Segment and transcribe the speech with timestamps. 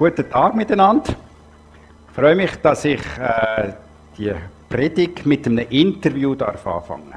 [0.00, 1.12] Guten Tag miteinander.
[2.08, 3.74] Ich freue mich, dass ich äh,
[4.16, 4.32] die
[4.66, 7.12] Predigt mit einem Interview darf anfangen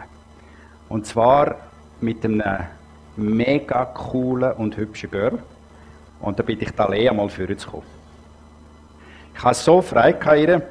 [0.89, 1.55] Und zwar
[2.01, 2.43] mit einem
[3.15, 5.39] mega coolen und hübschen Girl.
[6.19, 7.83] Und da bitte ich da Lea mal für zu kommen.
[9.33, 10.61] Ich habe so frei ihr.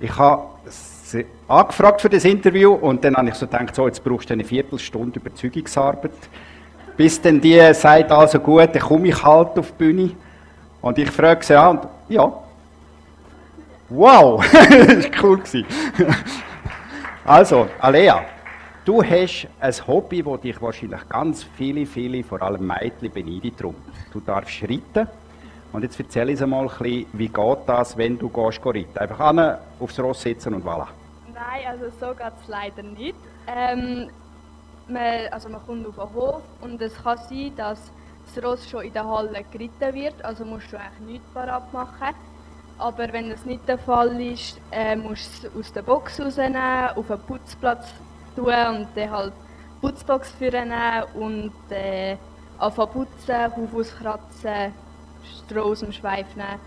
[0.00, 4.02] Ich habe sie angefragt für das Interview und dann habe ich so gedacht, so, jetzt
[4.02, 6.12] brauchst du eine Viertelstunde Überzeugungsarbeit.
[6.96, 10.12] Bis dann die sagt, also gut, dann komme ich halt auf die Bühne.
[10.86, 12.32] Und ich frage sie an und ja.
[13.88, 15.42] Wow, das war cool.
[17.24, 18.24] also, Alea,
[18.84, 23.74] du hast ein Hobby, das dich wahrscheinlich ganz viele, viele, vor allem Mädchen beneiden drum.
[24.12, 25.08] Du darfst reiten.
[25.72, 29.58] Und jetzt erzähl uns mal ein wie geht das, wenn du gehst, reiten Einfach an,
[29.80, 30.86] aufs Ross sitzen und voilà.
[31.34, 33.16] Nein, also so geht es leider nicht.
[33.48, 34.08] Ähm,
[34.86, 37.90] man, also man kommt auf den Hof und es kann sein, dass
[38.36, 42.14] das Ross schon in der Halle geritten wird, also musst du eigentlich nichts parat machen.
[42.78, 46.90] Aber wenn das nicht der Fall ist, äh, musst du es aus der Box rausnehmen,
[46.94, 47.94] auf einen Putzplatz
[48.34, 49.32] tun und dann halt
[49.80, 50.72] Putzbox führen
[51.14, 52.16] und äh,
[52.58, 54.72] anfangen putzen, Huf auskratzen,
[55.24, 56.60] Stroh aus dem Schweif nehmen,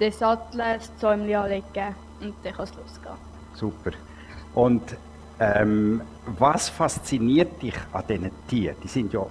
[0.00, 3.16] den Sattel, das Zäumchen anlegen und dann kann es losgehen.
[3.54, 3.90] Super.
[4.54, 4.96] Und
[5.38, 6.02] ähm,
[6.38, 8.76] was fasziniert dich an diesen Tieren?
[8.82, 9.26] Die sind ja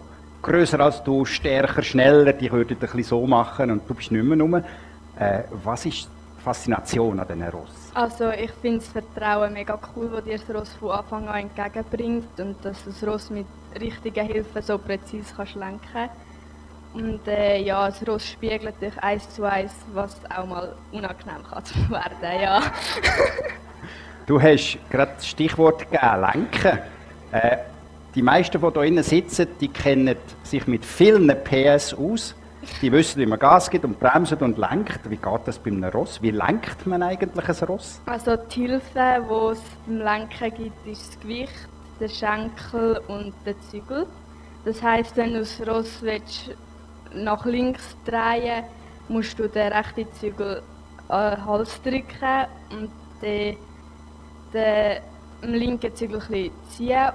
[0.46, 4.40] größer als du, stärker, schneller, die würden bisschen so machen und du bist nicht mehr
[4.40, 4.54] rum.
[4.54, 6.08] Äh, was ist
[6.38, 7.92] die Faszination an diesen Ross?
[7.96, 12.40] Also ich finde das Vertrauen mega cool, das dir das Ross von Anfang an entgegenbringt
[12.40, 13.48] und dass du das Ross mit
[13.80, 16.10] richtigen Hilfen so präzise kannst lenken
[16.94, 21.64] und äh, ja, das Ross spiegelt dich eins zu eins, was auch mal unangenehm kann
[21.90, 22.62] werden, ja.
[24.28, 26.80] du hast gerade das Stichwort gegeben, lenken.
[27.32, 27.58] Äh,
[28.16, 32.34] die meisten, die hier sitzen, die kennen sich mit vielen PS aus.
[32.82, 35.08] Die wissen, wie man Gas gibt und bremst und lenkt.
[35.10, 36.22] Wie geht das bei einem Ross?
[36.22, 38.02] Wie lenkt man eigentlich ein Ross?
[38.06, 43.60] Also die Hilfe, die es beim Lenken gibt, ist das Gewicht, der Schenkel und der
[43.70, 44.08] Zügel.
[44.64, 46.52] Das heißt, wenn du das Ross willst,
[47.14, 48.64] nach links drehen
[49.10, 50.64] musst du den rechten Zügel
[51.10, 52.90] an den Hals drücken und
[53.22, 53.58] den,
[54.54, 55.02] den
[55.44, 57.12] linken Zügel ein bisschen ziehen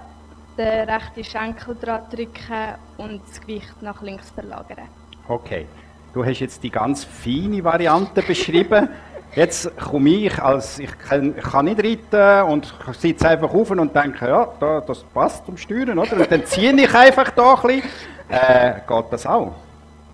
[0.61, 4.89] den rechten Schenkel dran drücken und das Gewicht nach links verlagern.
[5.29, 5.67] Okay,
[6.13, 8.89] du hast jetzt die ganz feine Variante beschrieben.
[9.35, 11.83] Jetzt komme ich, als ich kann, ich kann nicht
[12.13, 16.17] reiten und sitze einfach auf und denke, ja, da, das passt zum Steuern, oder?
[16.17, 17.83] Und dann ziehe ich einfach da ein bisschen.
[18.29, 19.53] Äh, geht das auch?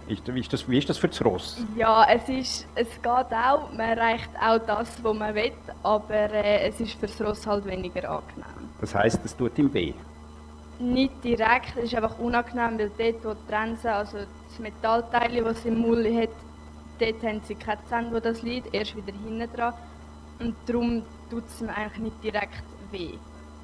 [0.07, 1.57] Ist, wie, ist das, wie ist das für das Ross?
[1.77, 3.73] Ja, es, ist, es geht auch.
[3.73, 5.53] Man erreicht auch das, was man will,
[5.83, 8.71] aber äh, es ist für das Ross halt weniger angenehm.
[8.81, 9.95] Das heisst, es tut ihm weh?
[10.81, 15.63] Nicht direkt, es ist einfach unangenehm, weil dort, wo die Trense, also das Metallteil, das
[15.63, 16.31] sie im Maul hat,
[16.99, 19.75] dort haben sie keine Zähne, wo das liegt, erst wieder hinten dran.
[20.39, 23.15] Und darum tut es mir eigentlich nicht direkt weh.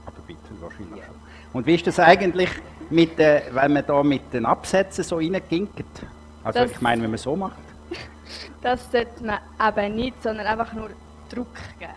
[0.07, 1.09] Aber bitte wahrscheinlich ja.
[1.53, 2.51] Und wie ist das eigentlich,
[2.91, 5.85] mit, äh, wenn man da mit den Absätzen so reinginkt?
[6.43, 7.59] Also das, ich meine, wenn man so macht?
[8.63, 10.91] das sollte man eben nicht, sondern einfach nur
[11.29, 11.93] Druck geben.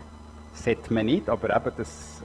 [0.54, 2.22] Sollte man nicht, aber eben das...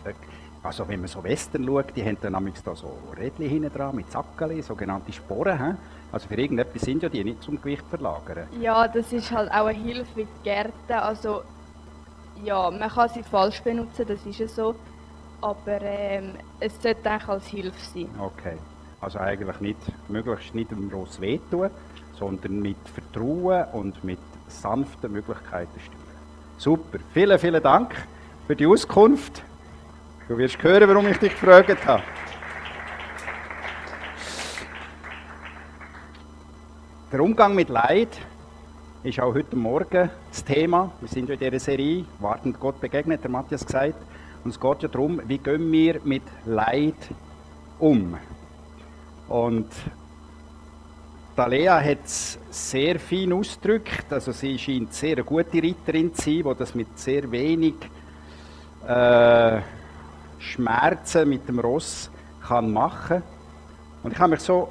[0.62, 4.10] Also wenn man so Western schaut, die haben dann da so Rädchen hinten dran mit
[4.10, 5.58] Zackeli, sogenannte Sporen.
[5.58, 5.74] He?
[6.12, 8.46] Also für irgendetwas sind ja die nicht zum Gewicht verlagern.
[8.60, 10.92] Ja, das ist halt auch eine Hilfe die Gärten.
[10.92, 11.42] Also
[12.44, 14.74] ja, man kann sie falsch benutzen, das ist ja so.
[15.40, 18.08] Aber ähm, es sollte eigentlich als Hilfe sein.
[18.18, 18.58] Okay.
[19.00, 19.78] Also eigentlich nicht,
[20.10, 21.70] möglichst nicht dem Ross wehtun,
[22.18, 26.00] sondern mit Vertrauen und mit sanften Möglichkeiten steuern.
[26.58, 26.98] Super.
[27.14, 27.94] Vielen, vielen Dank
[28.46, 29.42] für die Auskunft.
[30.30, 32.04] Du wirst hören, warum ich dich gefragt habe.
[37.10, 38.16] Der Umgang mit Leid
[39.02, 40.92] ist auch heute Morgen das Thema.
[41.00, 43.96] Wir sind in dieser Serie Wartend Gott begegnet, der Matthias gesagt.
[44.44, 46.94] Und es geht ja darum, wie gehen wir mit Leid
[47.80, 48.16] um.
[49.26, 49.72] Und
[51.34, 54.12] Dalea hat es sehr fein ausgedrückt.
[54.12, 57.74] Also sie scheint sehr eine gute Reiterin zu sein, die das mit sehr wenig
[58.86, 59.60] äh,
[60.50, 62.10] Schmerzen mit dem Ross
[62.46, 63.22] kann machen
[64.02, 64.68] Und ich habe mich so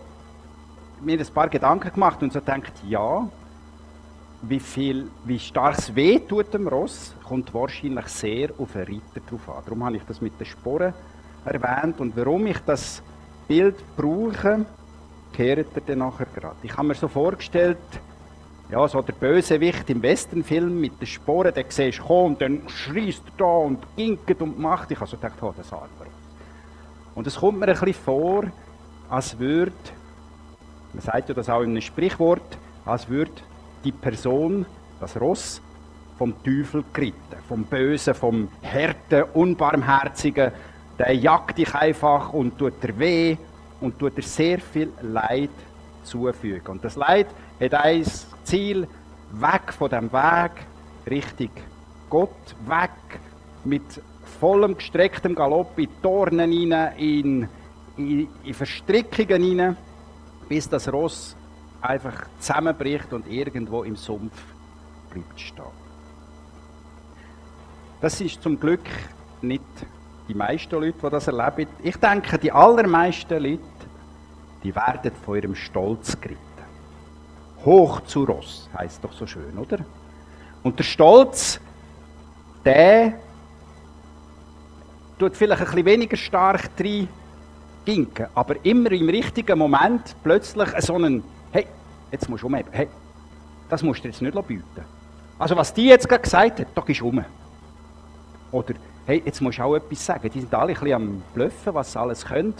[1.01, 3.27] mir ein paar Gedanken gemacht und so gedacht, ja,
[4.41, 9.25] wie viel, wie stark es weh tut dem Ross, kommt wahrscheinlich sehr auf den Reiter
[9.29, 9.63] drauf an.
[9.65, 10.93] Darum habe ich das mit den Sporen
[11.45, 13.01] erwähnt und warum ich das
[13.47, 14.65] Bild brauche,
[15.33, 16.55] kehrt er dann nachher gerade.
[16.63, 17.77] Ich habe mir so vorgestellt,
[18.71, 23.23] ja, so der Bösewicht im Westernfilm mit den Sporen, der siehst du und dann schreist
[23.25, 24.91] er da und ginket und macht.
[24.91, 25.87] Ich habe so gedacht, oh, das arme
[27.15, 28.43] Und es kommt mir ein bisschen vor,
[29.09, 29.71] als würde,
[30.93, 33.31] man sagt ja das auch in einem Sprichwort, als würde
[33.83, 34.67] die Person,
[34.99, 35.61] das Ross,
[36.19, 40.51] vom Teufel geritten, vom Bösen, vom harten, unbarmherzigen.
[40.99, 43.37] Der jagt dich einfach und tut dir weh
[43.79, 45.49] und tut dir sehr viel Leid
[46.03, 46.67] zufügen.
[46.67, 47.27] Und das Leid
[47.59, 48.03] hat ein
[48.49, 48.87] Ziel,
[49.33, 50.51] weg von dem Weg,
[51.07, 51.51] Richtung
[52.09, 53.19] Gott, weg
[53.63, 54.01] mit
[54.39, 57.47] vollem gestrecktem Galopp in Dornen hinein, in,
[57.95, 59.77] in, in Verstrickungen hinein,
[60.47, 61.35] bis das Ross
[61.79, 64.41] einfach zusammenbricht und irgendwo im Sumpf
[65.11, 65.65] bleibt stehen.
[68.01, 68.89] Das ist zum Glück
[69.43, 69.61] nicht
[70.27, 71.69] die meisten Leute, die das erleben.
[71.83, 73.61] Ich denke, die allermeisten Leute,
[74.63, 76.48] die werden von ihrem Stolz geritten.
[77.65, 79.79] Hoch zu Ross, heißt doch so schön, oder?
[80.63, 81.59] Und der Stolz,
[82.65, 83.13] der
[85.17, 87.07] tut vielleicht ein bisschen weniger stark drin
[87.85, 91.65] ginken, aber immer im richtigen Moment plötzlich so einen, hey,
[92.11, 92.87] jetzt musst du umheben, hey,
[93.69, 94.85] das musst du jetzt nicht bieten.
[95.37, 97.23] Also was die jetzt gerade gesagt hat, da gehst du um.
[98.51, 98.73] Oder,
[99.05, 100.29] hey, jetzt musst du auch etwas sagen.
[100.29, 102.53] Die sind alle ein bisschen am Bluffen, was sie alles können.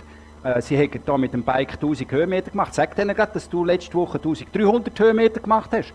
[0.43, 2.73] Äh, sie haben hier mit dem Bike 1000 Höhenmeter gemacht.
[2.73, 5.93] Sag denen gerade, dass du letzte Woche 1300 Höhenmeter gemacht hast.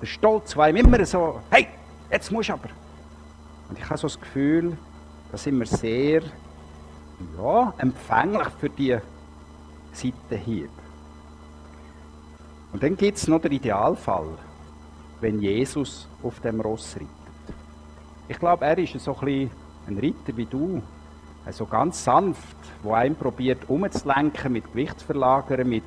[0.00, 1.66] Der Stolz war immer so, hey,
[2.10, 2.68] jetzt musst du aber.
[3.68, 4.76] Und ich habe so das Gefühl,
[5.30, 6.22] da sind wir sehr
[7.36, 8.96] ja, empfänglich für die
[9.92, 10.68] Seite hier.
[12.72, 14.28] Und dann gibt es noch den Idealfall,
[15.20, 17.08] wenn Jesus auf dem Ross reitet.
[18.28, 19.50] Ich glaube, er ist so ein,
[19.86, 20.80] ein Ritter wie du,
[21.50, 25.82] also ganz sanft, wo einem probiert umzulenken, mit Gewicht zu verlagern, mit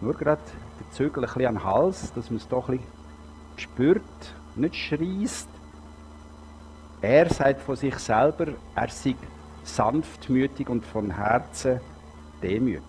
[0.00, 0.42] nur gerade
[0.80, 2.92] den Zügel ein bisschen den Hals, dass man es doch ein bisschen
[3.56, 5.48] spürt, nicht schreist.
[7.02, 9.14] Er sagt von sich selber, er sei
[9.62, 11.80] sanftmütig und von Herzen
[12.42, 12.82] demütig.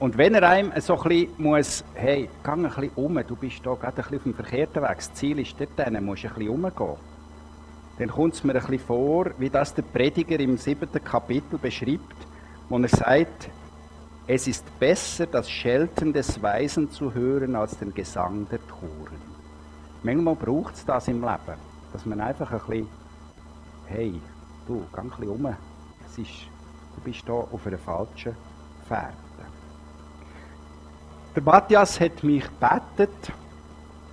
[0.00, 3.64] Und wenn er einem so ein bisschen muss, hey, geh ein bisschen um, du bist
[3.64, 6.28] da gerade ein bisschen auf dem verkehrten Weg, das Ziel ist dort, dann musst du
[6.28, 7.11] ein bisschen umgehen.
[7.98, 12.16] Dann kommt es mir ein bisschen vor, wie das der Prediger im siebten Kapitel beschreibt,
[12.68, 13.50] wo er sagt,
[14.26, 19.20] es ist besser, das Schelten des Weisen zu hören, als den Gesang der Toren.
[20.02, 21.58] Manchmal braucht es das im Leben,
[21.92, 22.88] dass man einfach ein bisschen,
[23.86, 24.20] hey,
[24.66, 25.46] du, geh ein bisschen um,
[26.06, 26.48] es ist,
[26.94, 28.36] du bist da auf einer falschen
[28.88, 29.14] Fährte.
[31.34, 33.08] Der Matthias hat mich gebeten,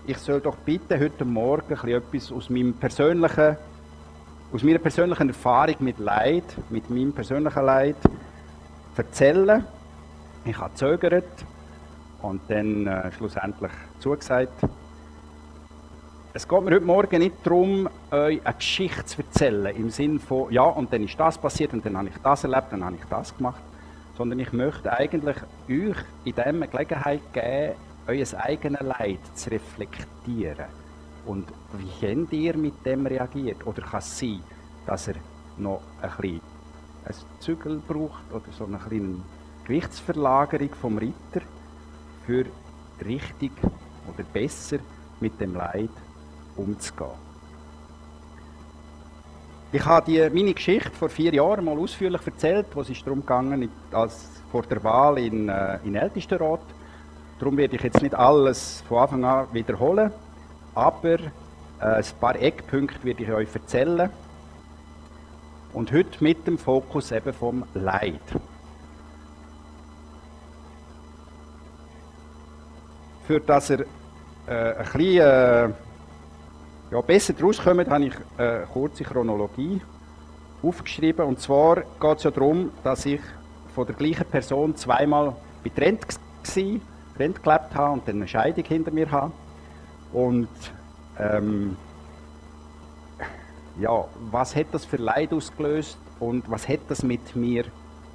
[0.07, 3.57] ich soll doch bitte heute Morgen etwas aus meinem persönlichen,
[4.51, 7.97] aus meiner persönlichen Erfahrung mit Leid, mit meinem persönlichen Leid
[8.95, 9.63] erzählen.
[10.45, 11.45] Ich habe zögert
[12.21, 14.53] und dann äh, schlussendlich zugesagt.
[16.33, 20.51] Es geht mir heute Morgen nicht darum, euch eine Geschichte zu erzählen, im Sinne von,
[20.51, 23.05] ja, und dann ist das passiert und dann habe ich das erlebt, dann habe ich
[23.09, 23.61] das gemacht
[24.19, 25.37] sondern ich möchte eigentlich
[25.69, 27.75] euch in dieser Gelegenheit geben,
[28.05, 30.78] euer eigenes Leid zu reflektieren.
[31.25, 33.65] Und wie habt ihr mit dem reagiert?
[33.65, 34.41] Oder kann es sein,
[34.85, 35.15] dass er
[35.57, 36.41] noch ein bisschen
[37.05, 39.21] ein Zügel braucht oder so eine kleine
[39.65, 41.41] Gewichtsverlagerung vom Ritter
[42.25, 42.45] für
[43.05, 43.51] richtig
[44.07, 44.79] oder besser
[45.19, 45.91] mit dem Leid
[46.55, 47.29] umzugehen?
[49.71, 53.69] Ich habe die, meine Geschichte vor vier Jahren mal ausführlich erzählt, wo es darum ging,
[53.91, 56.61] als vor der Wahl in, äh, in Ältestenrat.
[57.37, 60.11] Darum werde ich jetzt nicht alles von Anfang an wiederholen,
[60.79, 61.19] aber äh,
[61.79, 64.09] ein paar Eckpunkte werde ich euch erzählen.
[65.73, 68.21] Und heute mit dem Fokus eben vom Leid.
[73.27, 73.85] Für dass ihr
[74.47, 75.69] äh, ein bisschen äh,
[76.91, 79.79] ja, besser daraus kommen, habe ich eine kurze Chronologie
[80.63, 81.25] aufgeschrieben.
[81.25, 83.21] Und zwar geht es ja darum, dass ich
[83.75, 86.79] von der gleichen Person zweimal getrennt war,
[87.11, 89.31] getrennt gelebt habe und dann eine Scheidung hinter mir habe.
[90.11, 90.49] Und
[91.17, 91.77] ähm,
[93.79, 97.65] ja, was hat das für Leid ausgelöst und was hat das mit mir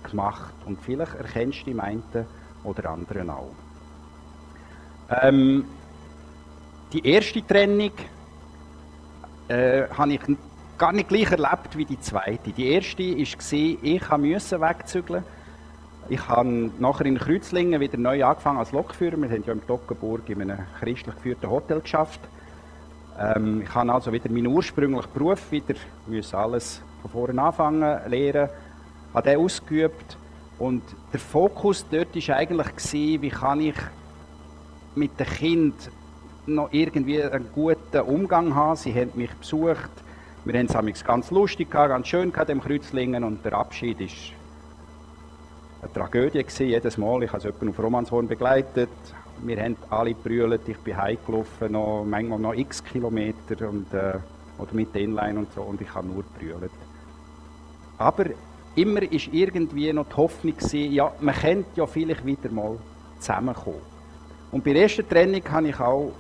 [0.03, 0.55] gemacht?
[0.67, 2.03] Und vielleicht erkennst du die einen
[2.65, 3.53] oder anderen auch.
[5.11, 5.65] Ähm,
[6.93, 7.93] die erste Trennung
[9.49, 10.21] äh, habe ich
[10.79, 12.53] gar nicht gleich erlebt wie die zweite.
[12.53, 15.25] Die erste war, ich musste wegzügeln.
[16.11, 19.17] Ich habe nachher in Kreuzlingen wieder neu angefangen als Lokführer.
[19.17, 22.21] Wir haben ja im Toggenburg in einem christlich geführten Hotel geschafft.
[23.19, 25.75] Ähm, ich habe also wieder meinen ursprünglichen Beruf wieder
[26.07, 27.81] müssen alles von vorne anfangen
[28.11, 28.51] lernen,
[29.15, 30.19] habe den ausgeübt
[30.59, 33.77] und der Fokus dort war eigentlich wie kann ich
[34.95, 35.91] mit dem Kind
[36.45, 38.77] noch irgendwie einen guten Umgang haben.
[38.77, 39.91] Sie haben mich besucht.
[40.45, 44.35] Wir haben es ganz lustig ganz schön gehabt im Kreuzlingen und der Abschied ist
[45.85, 47.23] eine Tragödie gewesen, jedes Mal.
[47.23, 48.89] Ich habe jemanden auf Romanshorn begleitet.
[49.43, 50.63] Wir haben alle gebrüllt.
[50.67, 54.15] Ich bin heimgelaufen, noch, manchmal noch x Kilometer und, äh,
[54.59, 56.71] oder mit Inline und so und ich habe nur gebrüllt.
[57.99, 58.27] Aber
[58.75, 62.79] immer ist irgendwie noch die Hoffnung gewesen, ja, man könnte ja vielleicht wieder mal
[63.19, 63.81] zusammenkommen.
[64.53, 66.13] Und bei der ersten Trennung habe ich auch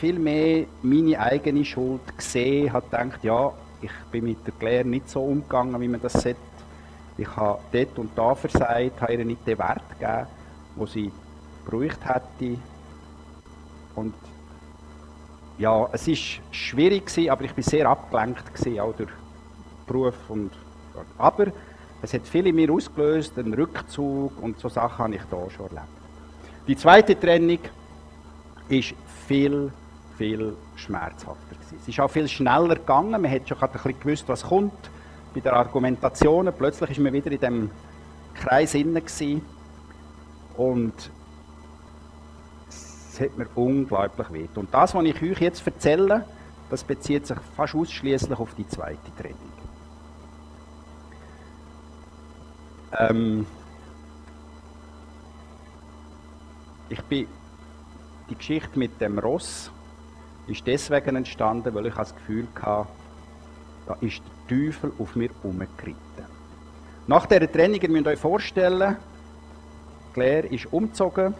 [0.00, 3.52] viel mehr meine eigene Schuld gesehen, habe gedacht, ja,
[3.82, 6.38] ich bin mit der Claire nicht so umgegangen, wie man das sollte.
[7.16, 10.26] Ich habe dort und da versagt, habe ihr nicht den Wert gegeben,
[10.76, 11.12] den sie
[11.64, 12.58] gebraucht hätte.
[13.94, 14.14] Und
[15.58, 16.16] ja, es war
[16.50, 19.10] schwierig gewesen, aber ich war sehr abgelenkt gewesen, auch durch
[19.86, 20.50] Beruf und
[21.18, 21.46] aber
[22.02, 25.66] es hat viel in mir ausgelöst, einen Rückzug und so Sachen habe ich da schon
[25.66, 25.88] erlebt.
[26.66, 27.58] Die zweite Trennung
[28.68, 28.94] ist
[29.26, 29.72] viel,
[30.16, 31.78] viel schmerzhafter gewesen.
[31.80, 33.20] Es ist auch viel schneller gegangen.
[33.22, 34.90] Man hat schon ein bisschen gewusst, was kommt
[35.34, 36.50] bei der Argumentation.
[36.56, 37.70] Plötzlich ist man wieder in dem
[38.34, 39.02] Kreis inne
[40.56, 41.10] und
[42.68, 44.48] es hat mir unglaublich weh.
[44.54, 46.24] Und das, was ich euch jetzt erzähle,
[46.70, 49.52] das bezieht sich fast ausschließlich auf die zweite Trennung.
[52.98, 53.46] Ähm,
[56.88, 57.26] ich bin
[58.30, 59.70] die Geschichte mit dem Ross
[60.46, 62.88] ist deswegen entstanden, weil ich das Gefühl hatte,
[63.86, 65.98] da ist Teufel auf mir umgeritten.
[67.06, 68.96] Nach dieser Trennung, ihr müsst euch vorstellen,
[70.14, 71.34] Claire ist umgezogen.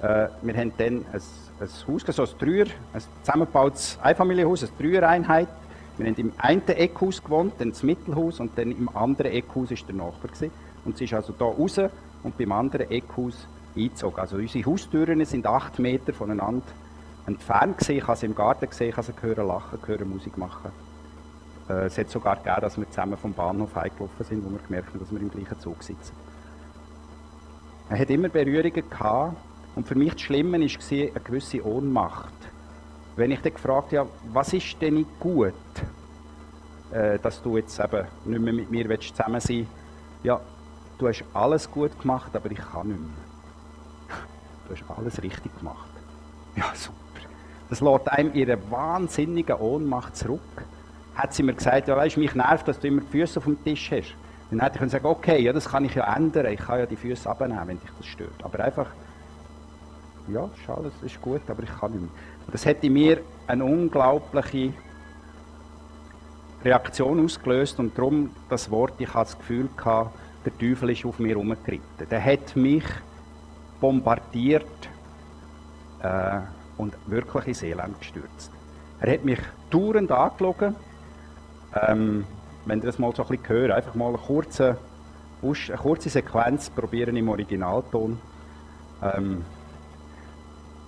[0.00, 1.20] Äh, wir haben dann ein,
[1.60, 5.48] ein Haus, so ein Dreier, ein zusammengebautes Einfamilienhaus, eine Dreiereinheit.
[5.96, 9.78] Wir haben im einen Eckhaus gewohnt, dann das Mittelhaus und dann im anderen Eckhaus war
[9.86, 10.30] der Nachbar.
[10.30, 10.50] Gewesen.
[10.84, 11.78] Und sie ist also da raus
[12.22, 14.18] und beim anderen Eckhaus eingezogen.
[14.18, 16.66] Also unsere Haustüren sind acht Meter voneinander
[17.26, 17.96] entfernt gewesen.
[17.96, 20.70] Ich habe sie im Garten gesehen, ich habe sie hören lachen, hören Musik machen.
[21.68, 24.88] Äh, es hat sogar gegeben, dass wir zusammen vom Bahnhof heimgelaufen sind, wo wir gemerkt
[24.90, 26.14] haben, dass wir im gleichen Zug sitzen.
[27.88, 29.36] Er hat immer Berührungen gehabt
[29.74, 32.32] und für mich das Schlimme war eine gewisse Ohnmacht.
[33.16, 35.54] Wenn ich dann gefragt habe, was ist denn nicht gut,
[36.90, 39.70] äh, dass du jetzt eben nicht mehr mit mir zusammen sein willst,
[40.22, 40.40] ja,
[40.98, 43.08] du hast alles gut gemacht, aber ich kann nicht mehr.
[44.66, 45.90] Du hast alles richtig gemacht.
[46.56, 46.98] Ja, super.
[47.68, 50.40] Das lässt einem ihre wahnsinnige Ohnmacht zurück.
[51.14, 53.62] Hat sie mir gesagt, ja, weißt, mich nervt, dass du immer die Füße auf dem
[53.62, 54.14] Tisch hast.
[54.50, 56.46] Dann hätte ich sagen, okay, ja, das kann ich ja ändern.
[56.46, 58.42] Ich kann ja die Füße abnehmen, wenn dich das stört.
[58.42, 58.86] Aber einfach,
[60.28, 62.10] ja, ist alles ist gut, aber ich kann nicht mehr.
[62.52, 64.72] Das hätte mir eine unglaubliche
[66.64, 71.18] Reaktion ausgelöst und darum das Wort, ich hatte das Gefühl gehabt, der Teufel ist auf
[71.18, 72.08] mir herumgeritten.
[72.10, 72.84] Der hat mich
[73.80, 74.88] bombardiert
[76.02, 76.40] äh,
[76.76, 78.50] und wirklich ins Elend gestürzt.
[79.00, 79.40] Er hat mich
[79.70, 80.74] dauernd angelogen.
[81.74, 82.24] Ähm,
[82.66, 84.78] wenn ihr das mal so ein bisschen hört, einfach mal eine kurze,
[85.42, 88.18] eine kurze Sequenz probieren im Originalton.
[89.02, 89.44] Ähm,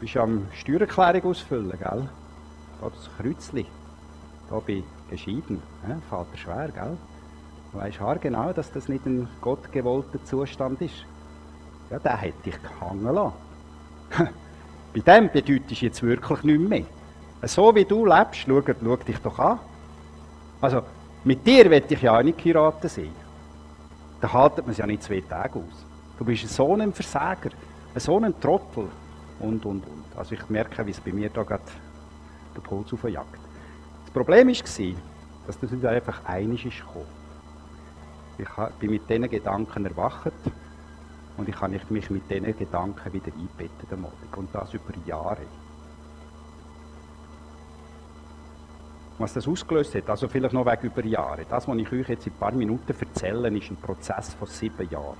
[0.00, 2.09] bist am Steuererklärung ausfüllen, gell?
[2.81, 3.66] Da das Kreuzchen.
[4.49, 5.62] Da bin ich geschieden.
[5.88, 6.97] Ja, Vater schwer, gell?
[7.73, 11.05] Du weißt genau, dass das nicht ein gottgewollter Zustand ist.
[11.90, 13.33] Ja, der hätte dich gehangen lassen.
[14.95, 16.85] Bei dem bedeutest du jetzt wirklich nichts mehr.
[17.43, 19.59] So wie du lebst, schau, schau dich doch an.
[20.61, 20.83] Also,
[21.25, 23.11] mit dir will ich ja auch nicht heiraten sein.
[24.21, 25.87] Da haltet man es ja nicht zwei Tage aus.
[26.19, 27.51] Du bist so ein Versager,
[27.97, 28.89] so ein Trottel
[29.41, 30.05] und, und, und.
[30.17, 31.63] Also ich merke, wie es bei mir da gerade
[32.55, 33.39] der Puls aufjagt.
[34.05, 34.55] Das Problem war,
[35.47, 37.07] dass das nicht einfach einig ist gekommen.
[38.39, 40.33] Ich bin mit diesen Gedanken erwacht
[41.37, 43.93] und ich habe mich mit diesen Gedanken wieder eingebettet.
[44.37, 45.43] Und das über Jahre.
[49.18, 51.46] Was das ausgelöst hat, also vielleicht noch wegen über Jahre.
[51.49, 54.88] Das, was ich euch jetzt in ein paar Minuten erzähle, ist ein Prozess von sieben
[54.90, 55.16] Jahren.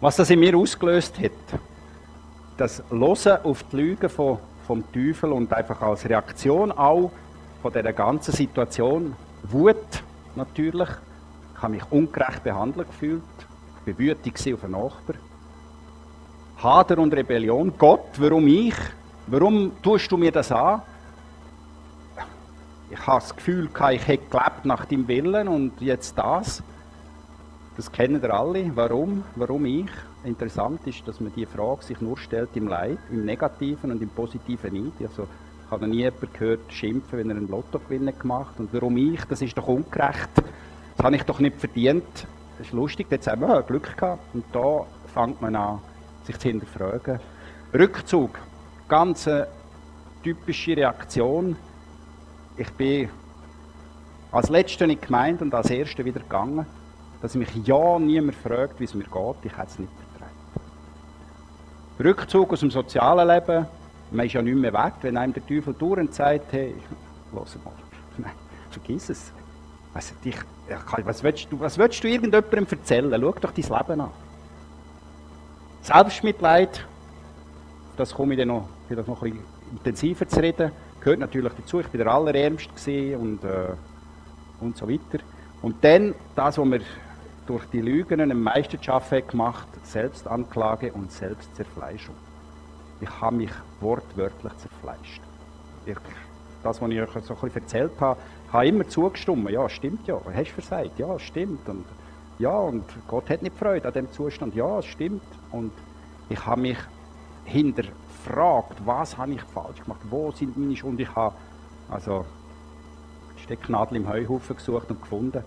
[0.00, 1.60] Was das in mir ausgelöst hat,
[2.56, 7.12] das Losen auf die Lügen von, vom Teufel und einfach als Reaktion auch
[7.62, 9.14] von dieser ganzen Situation,
[9.44, 10.02] Wut,
[10.34, 10.88] natürlich.
[11.54, 13.22] Ich habe mich ungerecht behandelt gefühlt.
[13.86, 15.16] Ich war wütig auf einen Nachbar.
[16.62, 17.72] Hader und Rebellion.
[17.78, 18.74] Gott, warum ich?
[19.30, 20.80] Warum tust du mir das an?
[22.90, 26.62] Ich habe das Gefühl, ich hätte gelebt nach deinem Willen und jetzt das.
[27.76, 28.74] Das kennen ihr alle.
[28.74, 29.24] Warum?
[29.36, 29.90] Warum ich?
[30.24, 34.08] Interessant ist, dass man die Frage sich nur stellt im Leid, im Negativen und im
[34.08, 35.02] Positiven nicht.
[35.02, 38.60] Also, ich habe noch nie jemanden gehört schimpfen, wenn er einen Lottogewinn gemacht hat.
[38.60, 39.22] Und warum ich?
[39.26, 40.30] Das ist doch ungerecht.
[40.96, 42.26] Das habe ich doch nicht verdient.
[42.56, 44.34] Das ist lustig, jetzt haben wir Glück gehabt.
[44.34, 45.80] Und da fängt man an,
[46.24, 47.20] sich zu hinterfragen.
[47.74, 48.38] Rückzug.
[48.88, 49.48] Ganz eine
[50.22, 51.56] typische Reaktion.
[52.56, 53.10] Ich bin
[54.32, 56.66] als Letzter in die Gemeinde und als Erster wieder gegangen.
[57.20, 60.34] dass mich ja niemand fragt, wie es mir geht, ich hätte es nicht vertragen.
[61.98, 63.66] Rückzug aus dem sozialen Leben,
[64.10, 66.74] man ist ja nicht mehr wert, wenn einem der Teufel durch sagt, hey,
[67.32, 67.72] los mal,
[68.18, 68.32] nein,
[68.70, 69.32] vergiss es.
[69.92, 70.36] Also, dich,
[71.04, 73.10] was, willst du, was willst du irgendjemandem erzählen?
[73.10, 74.10] Schau doch dein Leben an.
[75.82, 76.86] Selbstmitleid,
[77.96, 81.80] das komme ich dann noch, vielleicht noch ein bisschen intensiver zu reden, gehört natürlich dazu.
[81.80, 83.74] Ich war der Allerärmste und, äh,
[84.60, 85.22] und so weiter.
[85.62, 86.80] Und dann das, was mir
[87.46, 92.14] durch die Lügen am meisten zu schaffen gemacht, Selbstanklage und Selbstzerfleischung.
[93.00, 95.22] Ich habe mich wortwörtlich zerfleischt.
[95.86, 95.96] Ich,
[96.62, 98.20] das, was ich euch so ein bisschen erzählt habe,
[98.52, 99.50] habe immer zugestimmt.
[99.50, 100.20] Ja, stimmt ja.
[100.34, 100.98] Hast du versagt?
[100.98, 101.68] Ja, stimmt.
[101.68, 101.84] Und,
[102.38, 104.54] ja, und Gott hat nicht Freude an dem Zustand.
[104.54, 105.22] Ja, es stimmt.
[105.52, 105.72] Und
[106.28, 106.78] ich habe mich
[108.18, 111.00] hinterfragt, was habe ich falsch gemacht, wo sind meine Schuld.
[111.00, 111.34] Ich habe
[111.90, 112.24] also
[113.36, 115.42] Stecknadel im Heuhaufen gesucht und gefunden.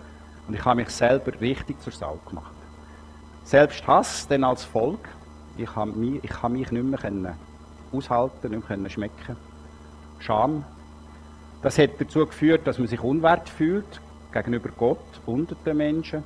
[0.47, 2.53] Und ich habe mich selber richtig zur Sau gemacht.
[3.43, 5.07] Selbst Hass dann als Volk.
[5.57, 7.35] Ich habe mich, ich habe mich nicht mehr
[7.91, 9.35] aushalten, nicht mehr schmecken.
[10.19, 10.63] Scham.
[11.61, 14.01] Das hat dazu geführt, dass man sich unwert fühlt
[14.31, 16.23] gegenüber Gott und den Menschen,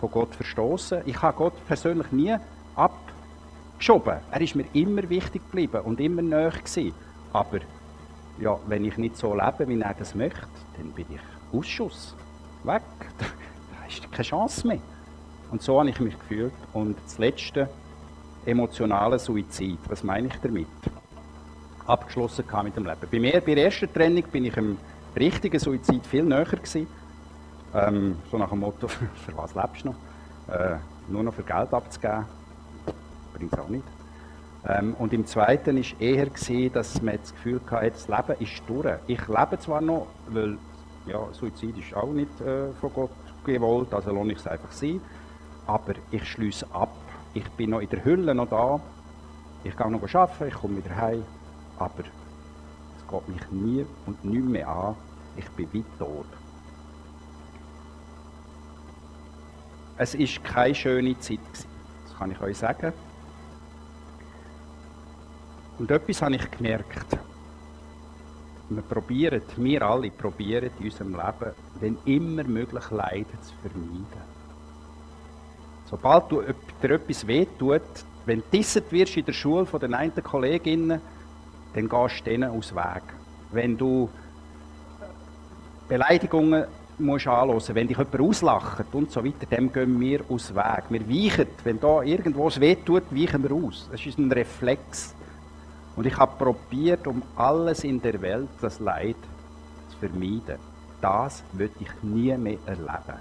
[0.00, 1.02] von Gott verstoßen.
[1.04, 2.34] Ich habe Gott persönlich nie
[3.82, 4.18] abgeschoben.
[4.30, 6.94] Er ist mir immer wichtig geblieben und immer näher gewesen.
[7.32, 7.58] Aber
[8.38, 10.46] ja, wenn ich nicht so lebe, wie er das möchte,
[10.76, 11.20] dann bin ich
[11.52, 12.14] Ausschuss.
[12.62, 12.82] Weg
[13.88, 14.78] ist keine Chance mehr.
[15.50, 16.52] Und so habe ich mich gefühlt.
[16.72, 17.68] Und das letzte,
[18.46, 19.78] emotionale Suizid.
[19.88, 20.68] Was meine ich damit?
[21.84, 23.08] Abgeschlossen mit dem Leben.
[23.10, 24.78] Bei mir, bei der ersten Trennung, bin ich im
[25.16, 26.86] richtigen Suizid viel näher gewesen.
[27.74, 30.54] Ähm, so nach dem Motto, für was lebst du noch?
[30.54, 30.76] Äh,
[31.08, 32.26] nur noch für Geld abzugeben,
[33.32, 33.84] bringt es auch nicht.
[34.66, 38.62] Ähm, und im zweiten war eher, gewesen, dass man das Gefühl hatte, das Leben ist
[38.68, 38.98] durch.
[39.06, 40.56] Ich lebe zwar noch, weil
[41.06, 43.10] ja, Suizid ist auch nicht äh, von Gott
[43.44, 45.00] gewollt, also lohne ich es einfach sein.
[45.66, 46.94] Aber ich schließe ab.
[47.34, 48.80] Ich bin noch in der Hülle noch da.
[49.64, 51.24] Ich gehe noch arbeiten, ich komme wieder heim.
[51.78, 54.94] Aber es geht mich nie und nicht mehr an.
[55.36, 56.26] Ich bin weit tot.
[59.96, 61.38] Es war keine schöne Zeit.
[62.04, 62.92] Das kann ich euch sagen.
[65.82, 67.18] Und etwas habe ich gemerkt
[68.68, 74.22] wir probieren, wir alle probieren in unserem Leben, wenn immer möglich Leiden zu vermeiden.
[75.86, 76.40] Sobald du
[76.80, 77.82] dir etwas wehtut,
[78.26, 81.00] wenn du wirst in der Schule von den einen Kolleginnen,
[81.74, 83.02] dann gehst du denen aus Weg.
[83.50, 84.08] Wenn du
[85.88, 86.64] Beleidigungen
[86.96, 90.84] musst anhören, wenn dich jemand auslacht und so weiter, dem gehen wir aus Weg.
[90.90, 93.88] Wir weichen, wenn da irgendwo wehtut, weichen wir aus.
[93.90, 95.16] Das ist ein Reflex.
[95.96, 99.16] Und ich habe probiert, um alles in der Welt, das Leid
[99.90, 100.58] zu vermeiden.
[101.00, 103.20] Das würde ich nie mehr erleben.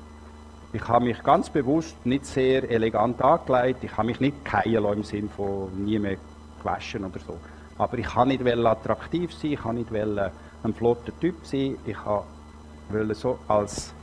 [0.73, 3.83] Ich habe mich ganz bewusst nicht sehr elegant angelegt.
[3.83, 6.15] Ich habe mich nicht keilen im Sinn von nie mehr
[6.59, 7.37] gewaschen oder so.
[7.77, 11.77] Aber ich kann nicht attraktiv sein, ich kann nicht ein flotter Typ sein.
[11.85, 13.93] Ich wollte so als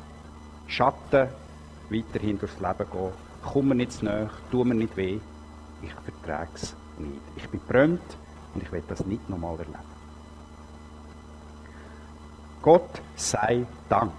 [0.66, 1.28] Schatten
[1.88, 3.12] weiterhin durchs Leben gehen.
[3.44, 5.20] Komm mir nicht zu nahe, tu mir nicht weh.
[5.81, 7.22] Ich vertrage es nicht.
[7.37, 8.18] Ich bin brennt
[8.59, 9.79] und ich will das nicht nochmal erleben.
[12.61, 14.12] Gott sei Dank,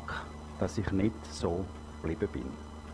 [0.60, 1.66] dass ich nicht so
[2.02, 2.46] geblieben bin.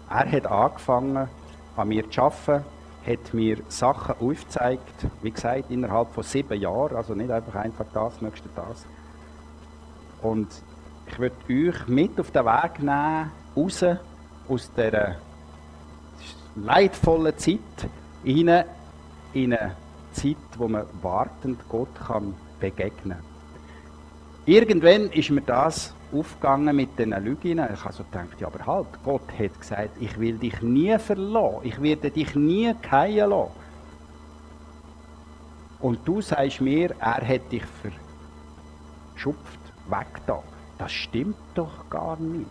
[0.10, 1.30] Er hat angefangen,
[1.78, 2.66] an mir zu arbeiten,
[3.06, 8.20] hat mir Sachen aufgezeigt, wie gesagt, innerhalb von sieben Jahren, also nicht einfach einfach das,
[8.22, 8.88] nächste das.
[10.24, 10.48] Und
[11.06, 13.86] ich würde euch mit auf den Weg nehmen, raus
[14.50, 15.18] aus dieser
[16.56, 17.60] leidvollen Zeit,
[18.26, 18.66] rein
[19.34, 19.76] in eine
[20.16, 23.18] Zeit, wo man wartend Gott kann begegnen
[24.48, 27.60] Irgendwann ist mir das aufgegangen mit den Lügen.
[27.74, 31.62] Ich habe so gedacht, ja, aber halt, Gott hat gesagt, ich will dich nie verlassen,
[31.64, 33.52] ich werde dich nie fallen lassen.
[35.80, 37.64] Und du sagst mir, er hat dich
[39.16, 40.44] verschupft, weg da.
[40.78, 42.46] Das stimmt doch gar nicht.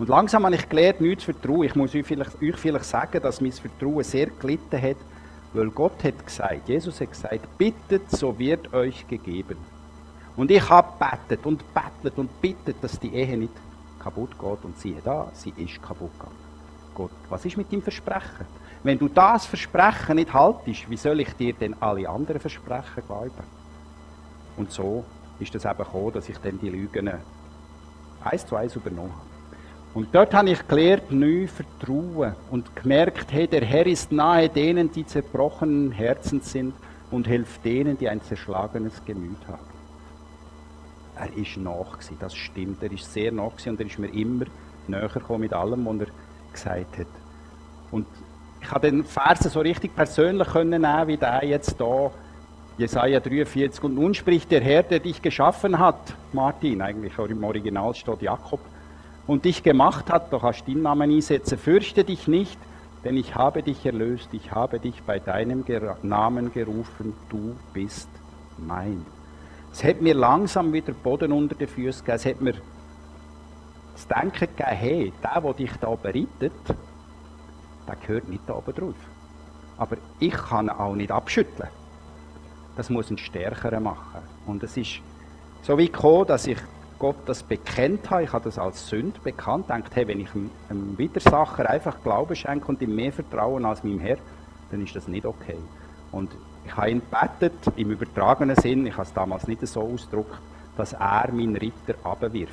[0.00, 1.64] Und langsam habe ich gelernt, nichts zu vertrauen.
[1.64, 4.96] Ich muss euch vielleicht, euch vielleicht sagen, dass mein Vertrauen sehr gelitten hat
[5.52, 9.56] weil Gott hat gesagt, Jesus hat gesagt, bittet, so wird euch gegeben.
[10.36, 13.54] Und ich habe betet und betet und bittet, dass die Ehe nicht
[13.98, 14.64] kaputt geht.
[14.64, 16.36] Und siehe da, sie ist kaputt gegangen.
[16.94, 18.46] Gott, was ist mit dem Versprechen?
[18.82, 23.58] Wenn du das Versprechen nicht haltest, wie soll ich dir denn alle anderen Versprechen glauben?
[24.56, 25.04] Und so
[25.38, 27.10] ist es eben gekommen, dass ich dann die Lügen
[28.22, 29.37] eins zu eins übernommen habe.
[29.98, 34.92] Und dort habe ich gelernt, neu vertrauen und gemerkt, hey, der Herr ist nahe denen,
[34.92, 36.72] die zerbrochenen Herzen sind
[37.10, 39.58] und hilft denen, die ein zerschlagenes Gemüt haben.
[41.16, 42.80] Er ist nach das stimmt.
[42.80, 44.44] Er ist sehr nach und er ist mir immer
[44.86, 47.06] näher gekommen mit allem, was er gesagt hat.
[47.90, 48.06] Und
[48.62, 52.12] ich habe den Versen so richtig persönlich können nehmen, wie der jetzt da,
[52.76, 53.82] Jesaja 43.
[53.82, 58.60] Und nun spricht der Herr, der dich geschaffen hat, Martin, eigentlich im Original steht Jakob,
[59.28, 62.58] und dich gemacht hat, doch hast deinen Namen einsetzen, fürchte dich nicht,
[63.04, 65.64] denn ich habe dich erlöst, ich habe dich bei deinem
[66.02, 68.08] Namen gerufen, du bist
[68.56, 69.04] mein.
[69.70, 72.54] Es hat mir langsam wieder Boden unter den Füßen gegeben, es hat mir
[73.92, 76.52] das Denken gegeben, hey, der, der dich da bereitet,
[77.86, 78.96] der gehört nicht da oben drauf.
[79.76, 81.68] Aber ich kann ihn auch nicht abschütteln.
[82.76, 84.22] Das muss ein Stärkerer machen.
[84.46, 85.00] Und es ist
[85.62, 86.58] so weit gekommen, dass ich
[86.98, 88.24] Gott das bekennt habe.
[88.24, 89.70] Ich habe das als Sünd bekannt.
[89.70, 90.30] Dachte, hey, wenn ich
[90.68, 94.18] einem Widersacher einfach Glauben schenke und ihm mehr vertrauen als meinem Herr,
[94.70, 95.58] dann ist das nicht okay.
[96.10, 96.30] Und
[96.64, 100.40] ich habe ihn gebetet, im übertragenen Sinn, ich habe es damals nicht so ausgedrückt,
[100.76, 102.52] dass er meinen Ritter abwirft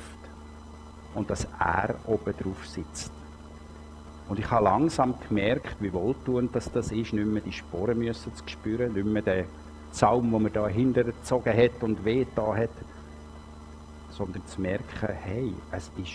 [1.14, 3.12] und dass er oben drauf sitzt.
[4.28, 8.34] Und ich habe langsam gemerkt, wie wohltuend das, das ist, nicht mehr die Sporen müssen
[8.34, 9.44] zu spüren, nicht mehr den
[9.92, 12.70] Zaum, den man da hintergezogen hat und weh da hat,
[14.16, 16.12] sondern zu merken, hey, es ist,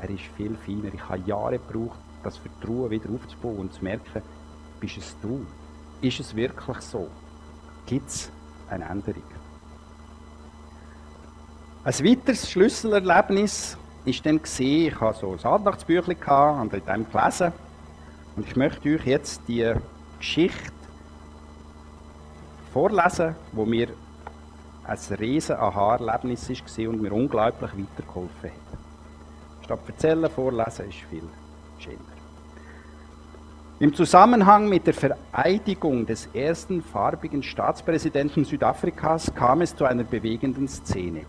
[0.00, 0.92] er ist viel feiner.
[0.92, 4.22] Ich habe Jahre gebraucht, das Vertrauen wieder aufzubauen und zu merken,
[4.80, 5.46] bist es du?
[6.00, 7.08] Ist es wirklich so?
[7.86, 8.30] Gibt es
[8.68, 9.22] eine Änderung?
[11.84, 17.52] Ein weiteres Schlüsselerlebnis ist dann ich habe so ein Andachtsbüchlein und in dem gelesen.
[18.36, 19.72] Und ich möchte euch jetzt die
[20.18, 20.72] Geschichte
[22.72, 23.88] vorlesen, wo mir
[24.84, 29.64] ein riesen Aha-Erlebnis war und mir unglaublich weitergeholfen hat.
[29.64, 31.22] Statt erzählen, vorlesen ist viel
[31.78, 31.98] schöner.
[33.78, 40.68] Im Zusammenhang mit der Vereidigung des ersten farbigen Staatspräsidenten Südafrikas kam es zu einer bewegenden
[40.68, 41.22] Szene.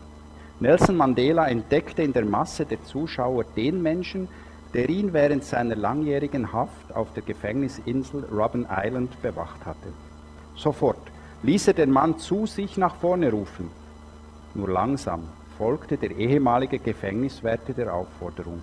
[0.60, 4.28] Nelson Mandela entdeckte in der Masse der Zuschauer den Menschen,
[4.74, 9.90] der ihn während seiner langjährigen Haft auf der Gefängnisinsel Robben Island bewacht hatte.
[10.56, 11.02] Sofort
[11.44, 13.70] ließ er den Mann zu sich nach vorne rufen.
[14.56, 15.28] Nur langsam
[15.58, 18.62] folgte der ehemalige Gefängniswärter der Aufforderung.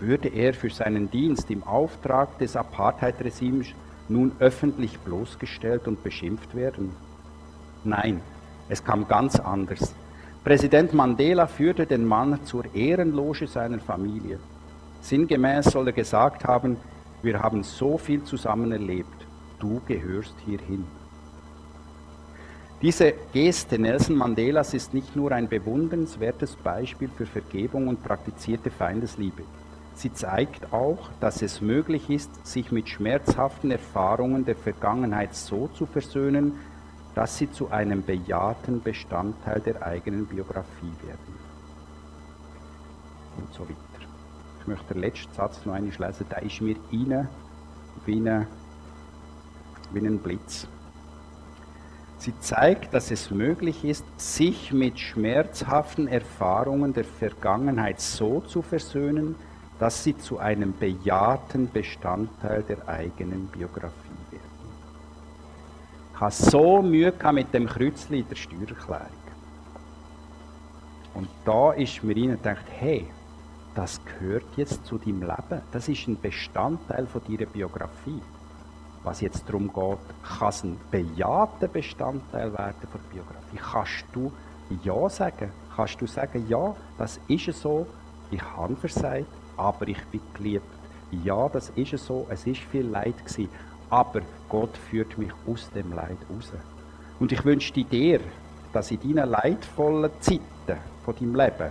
[0.00, 3.68] Würde er für seinen Dienst im Auftrag des Apartheid-Regimes
[4.08, 6.92] nun öffentlich bloßgestellt und beschimpft werden?
[7.84, 8.20] Nein,
[8.68, 9.94] es kam ganz anders.
[10.44, 14.40] Präsident Mandela führte den Mann zur Ehrenloge seiner Familie.
[15.02, 16.78] Sinngemäß soll er gesagt haben,
[17.22, 19.26] wir haben so viel zusammen erlebt,
[19.60, 20.84] du gehörst hierhin.
[22.82, 29.44] Diese Geste Nelson Mandelas ist nicht nur ein bewundernswertes Beispiel für Vergebung und praktizierte Feindesliebe.
[29.94, 35.86] Sie zeigt auch, dass es möglich ist, sich mit schmerzhaften Erfahrungen der Vergangenheit so zu
[35.86, 36.58] versöhnen,
[37.14, 41.38] dass sie zu einem bejahten Bestandteil der eigenen Biografie werden.
[43.36, 44.08] Und so weiter.
[44.60, 47.28] Ich möchte den letzten Satz noch einmal lesen, da ist mir rein
[48.06, 48.24] wie,
[49.92, 50.66] wie ein Blitz.
[52.22, 59.34] Sie zeigt, dass es möglich ist, sich mit schmerzhaften Erfahrungen der Vergangenheit so zu versöhnen,
[59.80, 64.12] dass sie zu einem bejahten Bestandteil der eigenen Biografie
[66.22, 69.08] habe so Mühe mit dem Kreuzchen in der Steuererklärung.
[71.14, 73.08] Und da ist mir rein gedacht, hey,
[73.74, 75.62] das gehört jetzt zu deinem Leben.
[75.72, 78.20] Das ist ein Bestandteil von deiner Biografie.
[79.04, 79.98] Was jetzt darum geht,
[80.38, 83.56] kann es ein bejahter Bestandteil werden von der Biografie.
[83.56, 84.32] Kannst du
[84.84, 85.50] Ja sagen?
[85.74, 87.86] Kannst du sagen, ja, das ist so,
[88.30, 90.66] ich habe versagt, aber ich bin geliebt.
[91.10, 93.48] Ja, das ist so, es ist viel Leid gewesen,
[93.90, 96.52] aber Gott führt mich aus dem Leid raus.
[97.18, 98.20] Und ich wünsche dir,
[98.72, 101.70] dass in deinen leidvollen Zeiten von deinem Leben,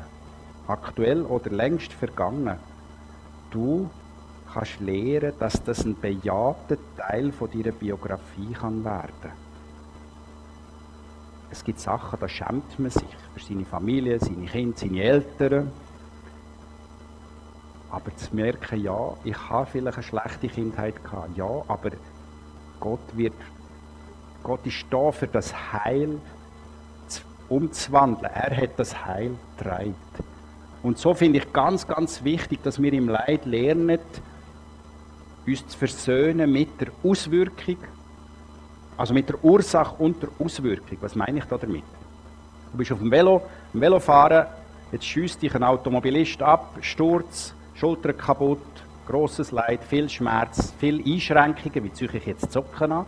[0.67, 2.57] aktuell oder längst vergangen,
[3.49, 3.89] du
[4.53, 9.31] kannst lernen, dass das ein bejahter Teil von deiner Biografie kann werden.
[11.49, 15.71] Es gibt Sachen, da schämt man sich für seine Familie, seine Kinder, seine Eltern.
[17.89, 21.91] Aber zu merken, ja, ich habe vielleicht eine schlechte Kindheit gehabt, ja, aber
[22.79, 23.33] Gott wird,
[24.43, 26.19] Gott ist da für das Heil
[27.51, 28.31] umzuwandeln.
[28.33, 29.95] Er hat das Heil getragen.
[30.81, 33.99] Und so finde ich ganz, ganz wichtig, dass wir im Leid lernen,
[35.45, 37.77] uns zu versöhnen mit der Auswirkung,
[38.97, 40.97] also mit der Ursache und der Auswirkung.
[41.01, 41.83] Was meine ich da damit?
[42.71, 43.41] Du bist auf dem Velo,
[43.73, 44.45] im Velofahren,
[44.91, 48.59] jetzt schießt dich ein Automobilist ab, Sturz, Schulter kaputt,
[49.07, 53.05] grosses Leid, viel Schmerz, viele Einschränkungen, wie ziehe ich jetzt Zocken an,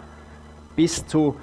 [0.75, 1.35] bis zu,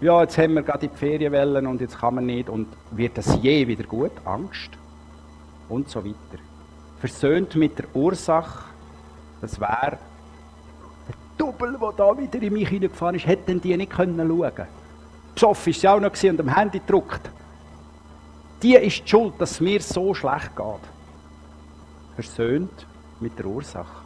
[0.00, 3.38] ja, jetzt haben wir gerade die Ferienwellen und jetzt kann man nicht und wird das
[3.40, 4.12] je wieder gut?
[4.24, 4.70] Angst
[5.68, 6.42] und so weiter.
[6.98, 8.64] Versöhnt mit der Ursache,
[9.40, 9.98] das wäre
[11.38, 14.66] Double, der da wieder in mich hineingefahren ist, hätten die nicht können schauen
[15.34, 17.30] Besoffen ist sie auch noch und am Handy gedruckt.
[18.62, 22.14] Die ist die schuld, dass es mir so schlecht geht.
[22.14, 22.86] Versöhnt
[23.20, 24.04] mit der Ursache.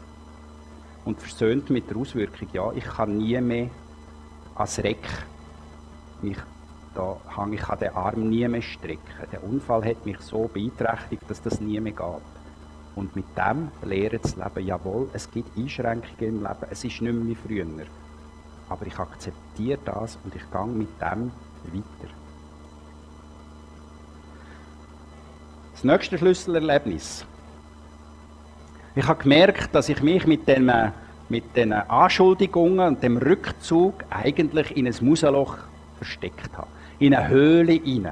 [1.05, 2.49] Und versöhnt mit der Auswirkung.
[2.53, 3.71] Ja, ich kann nie mehr
[4.55, 5.07] als Reck
[6.23, 6.39] mich
[6.97, 9.29] da hang ich an den Arm nie mehr strecken.
[9.31, 12.36] Der Unfall hat mich so beeinträchtigt, dass das nie mehr geht.
[12.97, 17.03] Und mit dem lernen zu leben, jawohl, es gibt Einschränkungen im Leben, es ist nicht
[17.03, 17.87] mehr wie früher.
[18.69, 21.31] Aber ich akzeptiere das und ich gehe mit dem
[21.73, 22.13] weiter.
[25.73, 27.27] Das nächste Schlüsselerlebnis.
[28.95, 30.73] Ich habe gemerkt, dass ich mich mit den,
[31.29, 35.59] mit den Anschuldigungen und dem Rückzug eigentlich in ein Museloch
[35.99, 36.69] versteckt habe.
[36.99, 38.11] In eine Höhle rein.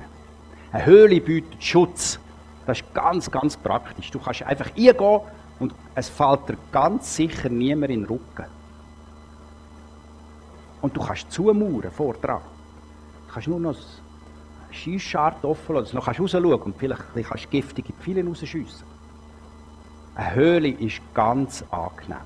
[0.72, 2.20] Eine Höhle bietet Schutz.
[2.66, 4.10] Das ist ganz, ganz praktisch.
[4.10, 5.20] Du kannst einfach eingehen
[5.58, 8.46] und es fällt dir ganz sicher niemand in den Rücken.
[10.80, 12.40] Und du kannst zumauern vor dran.
[13.26, 14.00] Du kannst nur noch das
[14.70, 18.86] Schiessschart offen lassen, noch kannst rausschauen und vielleicht kannst du giftige Pfeile rausschiessen.
[20.14, 22.18] Eine Höhle ist ganz angenehm.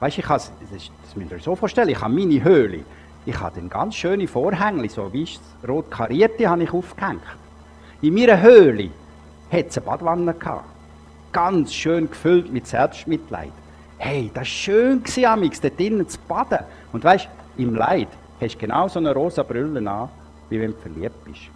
[0.00, 0.52] Weißt du, ich das,
[1.02, 2.84] das müsst ihr euch so vorstellen, ich habe meine Höhle,
[3.24, 5.28] ich habe dann ganz schöne Vorhänge, so wie
[5.66, 7.22] rot karierte, habe ich aufgehängt.
[8.02, 8.90] In meiner Höhle
[9.50, 10.64] hat es eine Badwanne gehabt.
[11.32, 13.52] Ganz schön gefüllt mit Selbstmitleid.
[13.98, 16.64] Hey, das war schön, amix, dort drinnen zu baden.
[16.92, 18.08] Und weißt im Leid
[18.40, 20.08] hast du genau so eine rosa Brille an,
[20.50, 21.50] wie wenn du verliebt bist.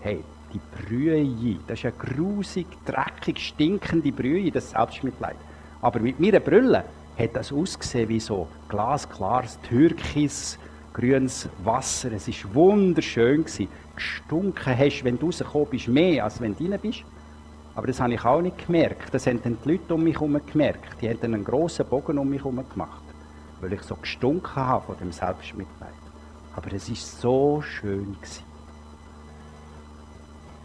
[0.00, 5.36] Hey, die Brühe, das ist eine grusig, dreckig, stinkende Brühe, das Selbstmitleid.
[5.80, 6.84] Aber mit meiner Brille
[7.18, 10.58] hat das ausgesehen wie so glasklares Türkis,
[10.92, 12.12] grünes Wasser.
[12.12, 13.44] Es war wunderschön.
[13.44, 17.04] Gestunken hast, wenn du rausgekommen bist, mehr, als wenn du rein bist.
[17.74, 19.12] Aber das habe ich auch nicht gemerkt.
[19.12, 21.00] Das haben dann die Leute um mich herum gemerkt.
[21.00, 23.02] Die haben dann einen grossen Bogen um mich herum gemacht.
[23.60, 25.90] Weil ich so gestunken habe von dem Selbstmitleid.
[26.54, 28.14] Aber es war so schön.
[28.14, 28.44] Gewesen.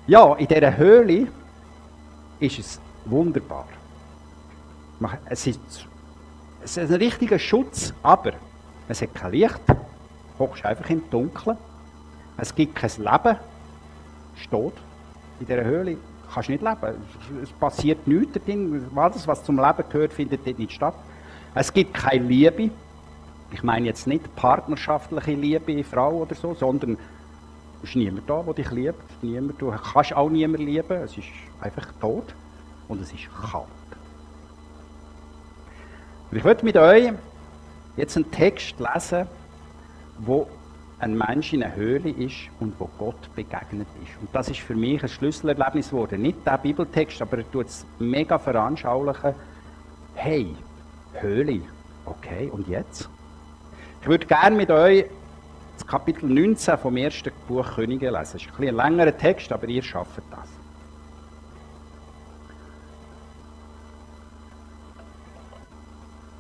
[0.06, 1.28] Ja, in dieser Höhle
[2.40, 3.68] ist es wunderbar.
[5.26, 5.88] Es ist,
[6.64, 8.34] es ein richtiger Schutz, aber
[8.88, 9.60] es hat kein Licht.
[9.68, 9.76] Du
[10.40, 11.58] hockst einfach im Dunkeln.
[12.38, 13.38] Es gibt kein Leben.
[14.36, 14.74] Steht
[15.40, 15.98] in dieser Höhle
[16.34, 16.96] kannst nicht leben.
[17.42, 18.88] Es passiert nichts drin.
[18.96, 20.96] Alles, was zum Leben gehört, findet dort nicht statt.
[21.56, 22.72] Es gibt keine Liebe.
[23.52, 26.98] Ich meine jetzt nicht partnerschaftliche Liebe, Frau oder so, sondern
[27.82, 29.24] es ist niemand da, der dich liebt.
[29.24, 30.98] Niemand, du kannst auch niemanden lieben.
[31.04, 31.28] Es ist
[31.60, 32.36] einfach tot
[32.88, 33.66] und es ist kalt.
[36.32, 37.12] Ich möchte mit euch
[37.98, 39.28] jetzt einen Text lesen,
[40.20, 40.48] wo
[41.00, 44.20] ein Mensch in einer Höhle ist und wo Gott begegnet ist.
[44.20, 46.22] Und das ist für mich ein Schlüsselerlebnis geworden.
[46.22, 49.34] Nicht der Bibeltext, aber er tut es mega veranschaulichen.
[50.16, 50.54] Hey,
[51.14, 51.62] Höhle,
[52.06, 53.10] okay, und jetzt?
[54.02, 55.06] Ich würde gerne mit euch
[55.78, 58.20] das Kapitel 19 vom ersten Buch Könige lesen.
[58.20, 60.50] Das ist ein, ein längerer Text, aber ihr schafft das.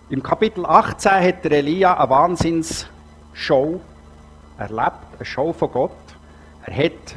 [0.09, 3.79] Im Kapitel 18 hat Elia eine Wahnsinnsshow
[4.59, 5.91] erlebt, eine Show von Gott.
[6.65, 7.15] Er hat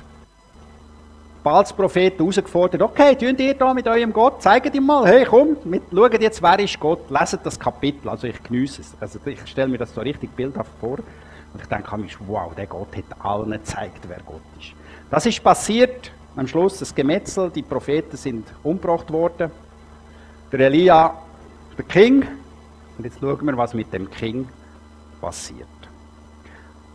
[1.43, 5.57] Baals Propheten herausgefordert, okay, tun ihr da mit eurem Gott, zeigt ihm mal, hey komm,
[5.65, 9.45] mit, schaut jetzt, wer ist Gott, leset das Kapitel, also ich genieße es, also ich
[9.47, 13.05] stelle mir das so richtig bildhaft vor und ich denke mir, wow, der Gott hat
[13.25, 14.73] allen gezeigt, wer Gott ist.
[15.11, 19.51] Das ist passiert, am Schluss das Gemetzel, die Propheten sind umgebracht worden,
[20.53, 21.13] der Elia,
[21.77, 22.25] der King,
[22.97, 24.47] und jetzt schauen wir, was mit dem King
[25.21, 25.67] passiert.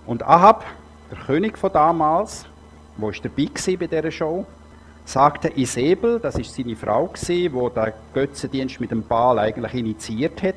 [0.07, 0.63] Und Ahab,
[1.11, 2.45] der König von damals,
[2.95, 4.45] wo ist dabei bei dieser Show,
[5.03, 10.55] sagte Isabel, das ist seine Frau die der Götzendienst mit dem Baal eigentlich initiiert hat.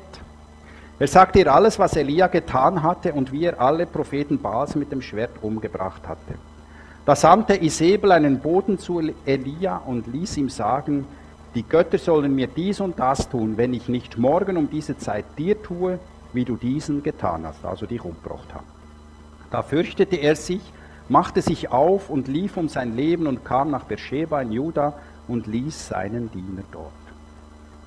[0.99, 4.89] Er sagte ihr alles, was Elia getan hatte und wie er alle Propheten Baals mit
[4.93, 6.35] dem Schwert umgebracht hatte.
[7.05, 11.05] Da sandte Isabel einen Boten zu Elia und ließ ihm sagen,
[11.55, 15.25] die Götter sollen mir dies und das tun, wenn ich nicht morgen um diese Zeit
[15.37, 15.99] dir tue,
[16.31, 18.80] wie du diesen getan hast, also dich umgebracht hast.
[19.51, 20.61] Da fürchtete er sich,
[21.09, 24.93] machte sich auf und lief um sein Leben und kam nach Beersheba in Juda
[25.27, 26.91] und ließ seinen Diener dort.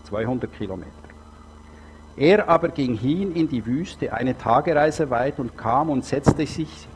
[0.04, 0.90] 200 Kilometer.
[2.16, 6.86] Er aber ging hin in die Wüste, eine Tagereise weit, und kam und setzte sich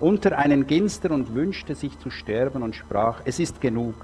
[0.00, 3.94] unter einen Ginster und wünschte sich zu sterben und sprach, es ist genug,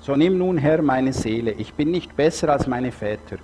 [0.00, 3.38] so nimm nun Herr meine Seele, ich bin nicht besser als meine Väter.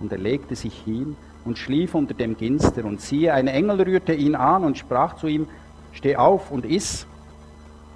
[0.00, 2.84] Und er legte sich hin und schlief unter dem Ginster.
[2.84, 5.48] Und siehe, ein Engel rührte ihn an und sprach zu ihm,
[5.92, 7.06] steh auf und iss.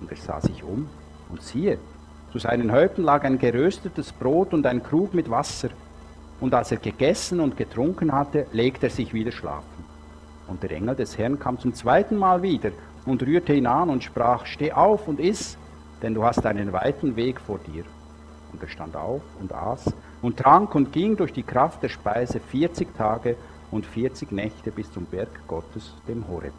[0.01, 0.89] Und er sah sich um
[1.29, 1.79] und siehe,
[2.33, 5.71] zu seinen Häupten lag ein geröstetes Brot und ein Krug mit Wasser.
[6.41, 9.85] Und als er gegessen und getrunken hatte, legte er sich wieder schlafen.
[10.47, 12.71] Und der Engel des Herrn kam zum zweiten Mal wieder
[13.07, 15.59] und rührte ihn an und sprach, steh auf und iss,
[16.03, 17.85] denn du hast einen weiten Weg vor dir.
[18.53, 22.41] Und er stand auf und aß und trank und ging durch die Kraft der Speise
[22.41, 23.37] 40 Tage
[23.71, 26.55] und 40 Nächte bis zum Berg Gottes, dem Horeb.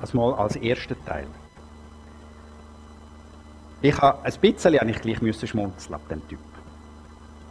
[0.00, 1.26] Das mal als erster Teil.
[3.82, 6.38] Ich habe ein bisschen habe ich gleich schmunzeln ab dem Typ.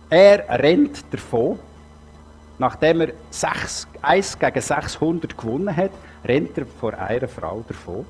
[0.10, 1.60] Er rennt davon,
[2.58, 5.92] nachdem er 6, 1 gegen 600 gewonnen hat,
[6.26, 8.06] rennt er vor einer Frau davon.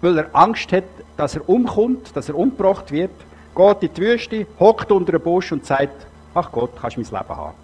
[0.00, 0.84] Weil er Angst hat,
[1.16, 3.12] dass er umkommt, dass er umgebracht wird,
[3.54, 7.10] geht in die Wüste, hockt unter einem Busch und sagt, ach Gott, kannst du mein
[7.10, 7.56] Leben haben.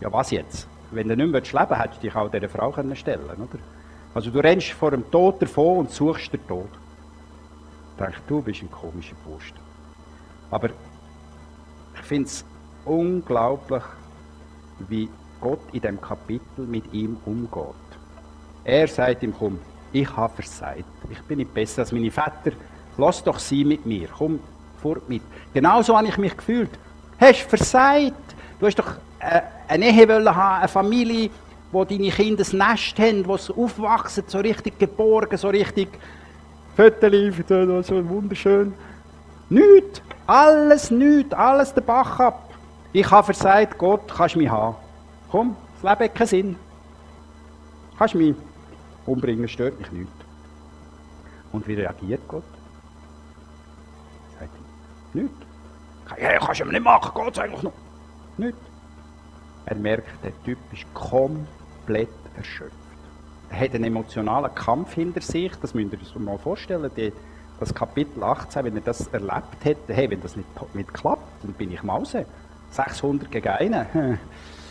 [0.00, 0.68] Ja, was jetzt?
[0.90, 3.58] Wenn du nicht mehr leben willst, hättest du dich auch dieser Frau stellen können, oder?
[4.14, 6.68] Also du rennst vor dem Tod davon und suchst den Tod.
[7.92, 9.54] Ich denke, du bist ein komischer Post.
[10.50, 10.68] Aber
[11.94, 12.44] ich finde es
[12.84, 13.82] unglaublich,
[14.88, 15.08] wie
[15.40, 17.74] Gott in dem Kapitel mit ihm umgeht.
[18.64, 19.58] Er sagt ihm, komm,
[19.92, 20.84] ich habe versagt.
[21.10, 22.52] Ich bin nicht besser als meine Väter.
[22.96, 24.08] Lass doch sie mit mir.
[24.16, 24.40] Komm
[24.76, 25.22] fort mit.
[25.52, 26.70] Genauso habe ich mich gefühlt.
[27.18, 28.34] Hast du versagt?
[28.58, 31.30] Du hast doch äh, eine Ehe haben, eine Familie,
[31.72, 35.88] wo deine Kinder ein Nest haben, wo sie aufwachsen, so richtig geborgen, so richtig
[36.76, 37.32] Fötterli,
[37.82, 38.74] so wunderschön.
[39.48, 42.50] Nichts, alles nichts, alles der Bach ab.
[42.92, 44.76] Ich habe versagt, Gott, kannst mich haben.
[45.30, 46.56] Komm, das Leben hat keinen Sinn.
[47.98, 48.34] Kannst mich
[49.06, 50.12] umbringen, stört mich nicht.
[51.52, 52.44] Und wie reagiert Gott?
[55.16, 55.46] Nichts.
[56.20, 57.72] Ja, kannst du mir nicht machen, Gott eigentlich noch.
[58.36, 58.60] Nichts.
[59.64, 62.76] Er merkt, der Typ ist komplett erschöpft.
[63.48, 66.90] Er hat einen emotionalen Kampf hinter sich, das müsst ihr euch mal vorstellen.
[66.96, 67.12] Die,
[67.58, 71.54] das Kapitel 18, wenn er das erlebt hätte, hey, wenn das nicht, nicht klappt, dann
[71.54, 72.26] bin ich Mause.
[72.70, 74.18] 600 gegen einen.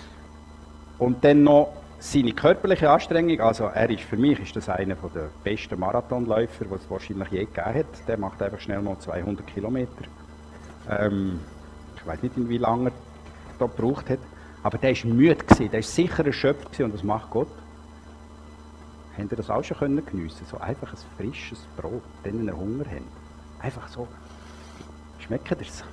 [0.99, 5.29] Und dann noch seine körperliche Anstrengung, also er ist für mich ist das einer der
[5.43, 8.07] besten Marathonläufer, was es wahrscheinlich je gegeben hat.
[8.07, 10.05] Der macht einfach schnell mal 200 Kilometer.
[10.89, 11.39] Ähm,
[11.95, 12.91] ich weiß nicht, wie lange er
[13.59, 14.19] da gebraucht hat,
[14.63, 17.47] aber der ist müde gewesen, der ist sicher erschöpft gewesen, und das macht Gott.
[19.17, 20.45] Habt ihr das auch schon können geniessen?
[20.49, 23.63] So einfach ein frisches Brot, wenn ihr Hunger habt.
[23.63, 24.07] Einfach so.
[25.19, 25.83] Schmeckt das?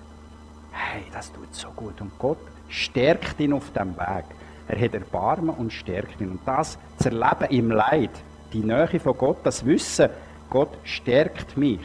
[0.73, 2.01] Hey, das tut so gut.
[2.01, 4.25] Und Gott stärkt ihn auf dem Weg.
[4.67, 6.33] Er hat Erbarmen und stärkt ihn.
[6.33, 8.11] Und das zu erleben im Leid,
[8.53, 10.11] die Nähe von Gott, das Wissen,
[10.51, 11.81] Gott stärkt mich.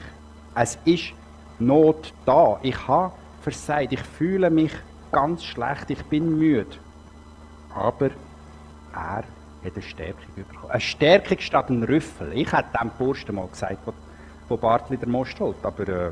[0.55, 1.13] Es ist
[1.59, 2.59] Not da.
[2.61, 3.93] Ich habe versagt.
[3.93, 4.71] Ich fühle mich
[5.11, 5.89] ganz schlecht.
[5.89, 6.77] Ich bin müde.
[7.73, 8.09] Aber
[8.93, 9.25] er hat
[9.63, 10.71] eine Stärkung bekommen.
[10.71, 12.31] Eine Stärkung statt ein Rüffel.
[12.33, 13.93] Ich hätte dem Bursten mal gesagt, wo,
[14.49, 15.57] wo Bart wieder Most holt.
[15.63, 16.11] Aber äh,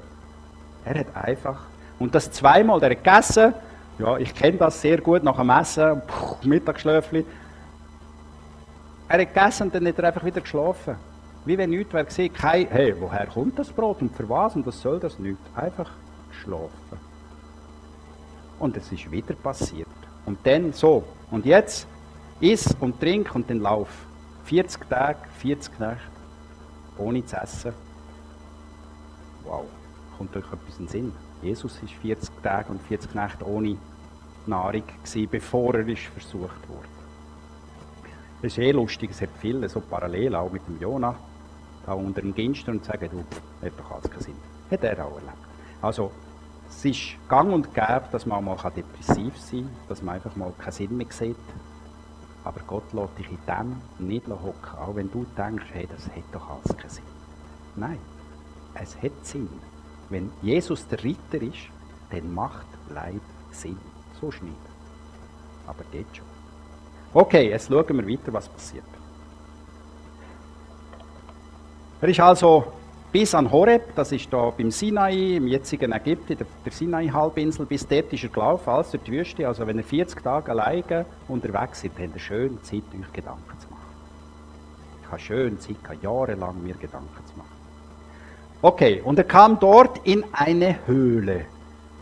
[0.86, 1.66] er hat einfach.
[2.00, 3.54] Und das zweimal, der hat gegessen.
[3.98, 6.02] Ja, ich kenne das sehr gut nach dem Essen.
[6.06, 7.26] Puh, Mittagsschläfli.
[9.08, 10.96] Er hat gegessen und dann hat er einfach wieder geschlafen.
[11.46, 12.34] Wie wenn nichts wäre gesehen.
[12.34, 15.38] Kein, hey, woher kommt das Brot und für was und was soll das nicht?
[15.56, 15.92] Einfach
[16.42, 17.00] schlafen.
[18.60, 19.88] Und es ist wieder passiert.
[20.26, 21.04] Und dann so.
[21.30, 21.88] Und jetzt
[22.40, 23.90] Iss und trink und dann lauf.
[24.46, 26.00] 40 Tage, 40 Nächte,
[26.98, 27.74] ohne zu essen.
[29.44, 29.66] Wow,
[30.18, 31.14] kommt euch etwas in den Sinn.
[31.42, 33.78] Jesus war 40 Tage und 40 Nächte ohne
[34.46, 36.88] Nahrung, gewesen, bevor er ist versucht wurde.
[38.42, 41.16] Das ist eh lustig, es hat viele so parallel, auch mit dem Jonah,
[41.86, 44.36] da unter dem Ginster und sagen, du, hat doch alles keinen Sinn.
[44.72, 45.38] Hat er auch erlebt.
[45.82, 46.12] Also,
[46.70, 50.52] es ist gang und gäbe, dass man mal depressiv sein kann, dass man einfach mal
[50.58, 51.36] keinen Sinn mehr sieht,
[52.44, 56.24] aber Gott lässt dich in dem nicht hocken, auch wenn du denkst, hey, das hat
[56.32, 57.04] doch alles keinen Sinn.
[57.76, 58.00] Nein,
[58.76, 59.50] es hat Sinn.
[60.10, 61.70] Wenn Jesus der Ritter ist,
[62.12, 63.22] dann macht Leid
[63.52, 63.78] Sinn.
[64.22, 64.56] So nicht.
[65.66, 66.26] Aber geht schon.
[67.14, 68.86] Okay, jetzt schauen wir weiter, was passiert.
[72.06, 72.66] Er ist also
[73.12, 77.88] bis an Horeb, das ist da beim Sinai, im jetzigen Ägypten, der, der Sinai-Halbinsel, bis
[77.88, 79.48] dort ist er gelaufen, alles durch die Wüste.
[79.48, 83.68] Also wenn er 40 Tage alleine unterwegs ist, habt ihr schön Zeit, euch Gedanken zu
[83.72, 83.96] machen.
[85.02, 87.50] Ich habe schön Zeit, gehabt, jahrelang mir Gedanken zu machen.
[88.62, 91.46] Okay, und er kam dort in eine Höhle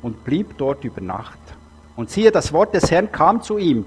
[0.01, 1.39] und blieb dort über Nacht.
[1.95, 3.85] Und siehe, das Wort des Herrn kam zu ihm.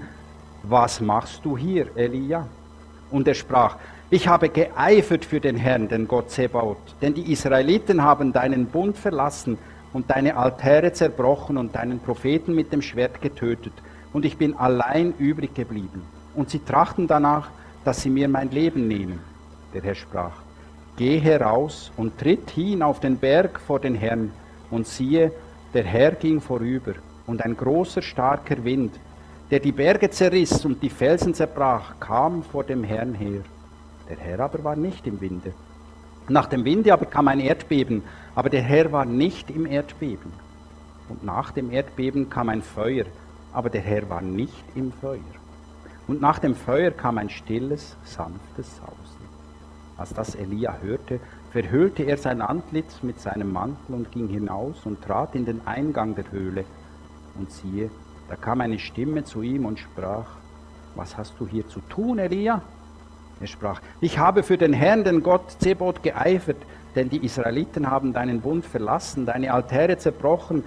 [0.63, 2.47] Was machst du hier, Elia?
[3.11, 3.77] Und er sprach,
[4.09, 8.97] ich habe geeifert für den Herrn, den Gott Sebaot, denn die Israeliten haben deinen Bund
[8.97, 9.57] verlassen
[9.93, 13.73] und deine Altäre zerbrochen und deinen Propheten mit dem Schwert getötet,
[14.13, 16.03] und ich bin allein übrig geblieben.
[16.35, 17.49] Und sie trachten danach,
[17.83, 19.19] dass sie mir mein Leben nehmen.
[19.73, 20.41] Der Herr sprach,
[20.95, 24.31] Geh heraus und tritt hin auf den Berg vor den Herrn,
[24.71, 25.31] und siehe,
[25.73, 26.93] der Herr ging vorüber,
[27.25, 28.93] und ein großer, starker Wind
[29.49, 33.41] der die Berge zerriss und die Felsen zerbrach, kam vor dem Herrn her.
[34.09, 35.53] Der Herr aber war nicht im Winde.
[36.29, 38.03] Nach dem Winde aber kam ein Erdbeben,
[38.35, 40.31] aber der Herr war nicht im Erdbeben.
[41.09, 43.05] Und nach dem Erdbeben kam ein Feuer,
[43.53, 45.19] aber der Herr war nicht im Feuer.
[46.07, 49.27] Und nach dem Feuer kam ein stilles, sanftes Sausen.
[49.97, 51.19] Als das Elia hörte,
[51.51, 56.15] verhüllte er sein Antlitz mit seinem Mantel und ging hinaus und trat in den Eingang
[56.15, 56.65] der Höhle.
[57.37, 57.89] Und siehe,
[58.29, 60.27] da kam eine Stimme zu ihm und sprach,
[60.95, 62.61] was hast du hier zu tun, Elia?
[63.39, 66.57] Er sprach, ich habe für den Herrn, den Gott Zebot, geeifert,
[66.95, 70.63] denn die Israeliten haben deinen Bund verlassen, deine Altäre zerbrochen,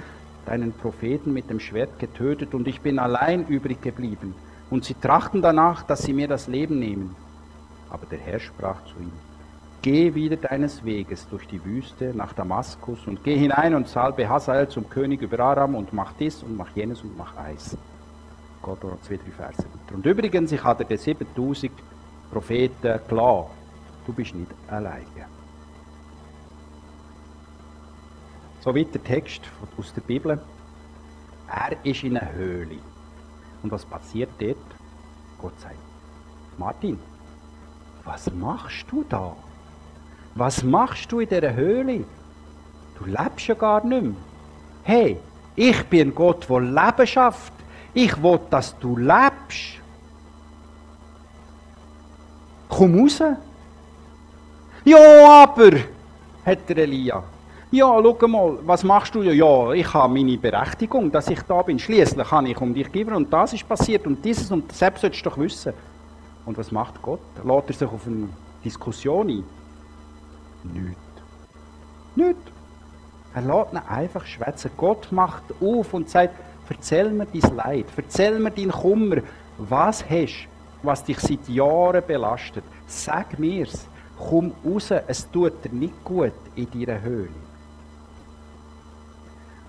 [0.46, 4.34] deinen Propheten mit dem Schwert getötet und ich bin allein übrig geblieben.
[4.70, 7.16] Und sie trachten danach, dass sie mir das Leben nehmen.
[7.88, 9.12] Aber der Herr sprach zu ihm,
[9.82, 14.68] Geh wieder deines Weges durch die Wüste nach Damaskus und geh hinein und salbe Hazael
[14.68, 17.78] zum König über Aram und mach dies und mach jenes und mach Eis.
[18.60, 19.64] Gott noch zwei, drei Verse.
[19.90, 21.72] Und übrigens, ich hatte den 7000
[22.30, 23.50] Propheten klar,
[24.06, 25.26] du bist nicht alleine.
[28.60, 29.42] So weit der Text
[29.78, 30.40] aus der Bibel.
[31.48, 32.76] Er ist in einer Höhle.
[33.62, 34.56] Und was passiert dort?
[35.40, 35.76] Gott sagt,
[36.58, 36.98] Martin,
[38.04, 39.34] was machst du da?
[40.34, 42.04] Was machst du in dieser Höhle?
[42.98, 44.14] Du lebst ja gar nicht mehr.
[44.82, 45.18] Hey,
[45.56, 47.52] ich bin Gott, der Leben schafft.
[47.92, 49.79] Ich will, dass du lebst.
[52.80, 53.22] Komm raus.
[54.86, 55.72] Ja, aber,
[56.46, 57.22] hat der Elia.
[57.70, 59.20] Ja, schau mal, was machst du?
[59.20, 61.78] Ja, ich habe meine Berechtigung, dass ich da bin.
[61.78, 65.26] Schließlich kann ich um dich geben und das ist passiert und dieses und selbst solltest
[65.26, 65.74] du doch wissen.
[66.46, 67.20] Und was macht Gott?
[67.44, 68.30] Lädt er sich auf eine
[68.64, 69.44] Diskussion ein?
[70.72, 70.96] Nichts.
[72.16, 72.40] Nichts.
[73.34, 74.70] Er lässt ihn einfach schwätzen.
[74.78, 76.34] Gott macht auf und sagt,
[76.70, 79.16] erzähl mir dein Leid, erzähl mir deinen Kummer.
[79.58, 80.48] Was hast
[80.82, 82.64] was dich seit Jahren belastet?
[82.86, 83.86] Sag mir's.
[84.18, 87.30] Komm raus, es tut dir nicht gut in deiner Höhle.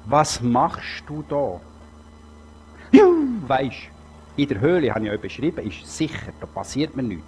[0.05, 1.62] Was machst du da?
[2.91, 3.05] Ja,
[3.47, 3.89] weisst,
[4.36, 7.24] in der Höhle, habe ich euch beschrieben, ist sicher, da passiert mir nichts.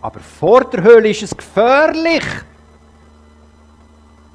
[0.00, 2.24] Aber vor der Höhle ist es gefährlich.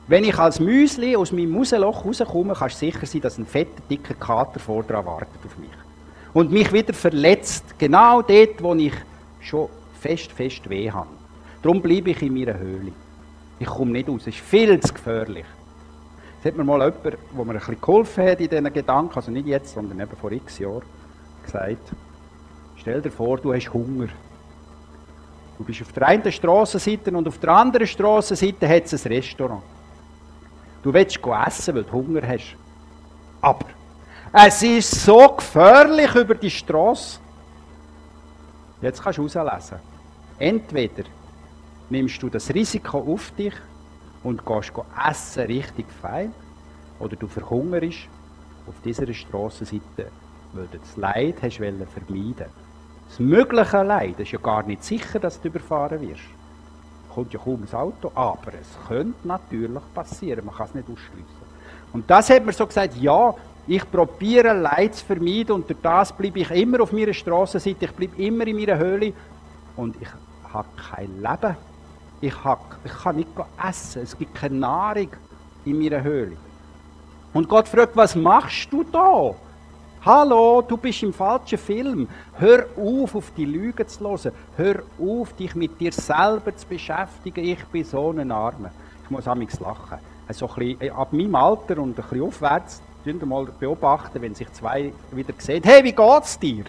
[0.08, 3.82] Wenn ich als Müsli aus meinem Museloch rauskomme, kannst du sicher sein, dass ein fetter,
[3.90, 5.72] dicker Kater vor dran wartet auf mich.
[6.36, 8.92] Und mich wieder verletzt, genau dort, wo ich
[9.40, 9.70] schon
[10.02, 11.08] fest, fest weh habe.
[11.62, 12.92] Darum bleibe ich in meiner Höhle.
[13.58, 15.46] Ich komme nicht raus, es ist viel zu gefährlich.
[16.36, 19.32] Jetzt hat mir mal jemand, der mir ein bisschen geholfen hat in diesen Gedanken, also
[19.32, 20.84] nicht jetzt, sondern eben vor x Jahren,
[21.42, 21.94] gesagt,
[22.76, 24.10] stell dir vor, du hast Hunger.
[25.58, 29.64] Du bist auf der einen Strassenseite und auf der anderen Strassenseite hat es ein Restaurant.
[30.84, 31.18] Du willst
[31.48, 32.58] essen, weil du Hunger hast.
[34.38, 37.22] Es ist so gefährlich über die Straße.
[38.82, 39.80] Jetzt kannst du herauslesen.
[40.38, 41.06] Entweder
[41.90, 43.54] nimmst du das Risiko auf dich
[44.24, 44.74] und gehst
[45.08, 46.34] essen richtig fein,
[47.00, 48.10] oder du verhungerst
[48.68, 50.12] auf dieser Strassenseite,
[50.52, 52.48] weil du das Leid hast vermeiden
[53.08, 56.24] das mögliche Leid ist ja gar nicht sicher, dass du überfahren wirst.
[57.14, 60.46] Kommt ja kaum ein Auto, aber es könnte natürlich passieren.
[60.46, 61.46] Man kann es nicht ausschließen.
[61.94, 63.34] Und das hat mir so gesagt, ja,
[63.68, 67.92] ich probiere Leid zu vermeiden und durch das bleibe ich immer auf meiner Strassenseite, ich
[67.92, 69.14] bleibe immer in meiner Höhle
[69.76, 70.08] und ich
[70.54, 71.58] habe kein Leben.
[72.22, 73.30] Ich, habe, ich kann nicht
[73.68, 75.10] essen, es gibt keine Nahrung
[75.66, 76.38] in meiner Höhle.
[77.34, 79.36] Und Gott fragt, was machst du da?
[80.06, 82.08] Hallo, du bist im falschen Film.
[82.34, 84.32] Hör auf, auf die Lüge zu hören.
[84.56, 87.44] Hör auf, dich mit dir selber zu beschäftigen.
[87.44, 88.70] Ich bin so ein Armer.
[89.04, 89.98] Ich muss amigs lachen.
[90.28, 92.82] Also ein bisschen, äh, ab meinem Alter und ein bisschen aufwärts,
[93.26, 95.64] mal beobachten, wenn sich zwei wieder sehen.
[95.64, 96.66] Hey, wie geht's dir?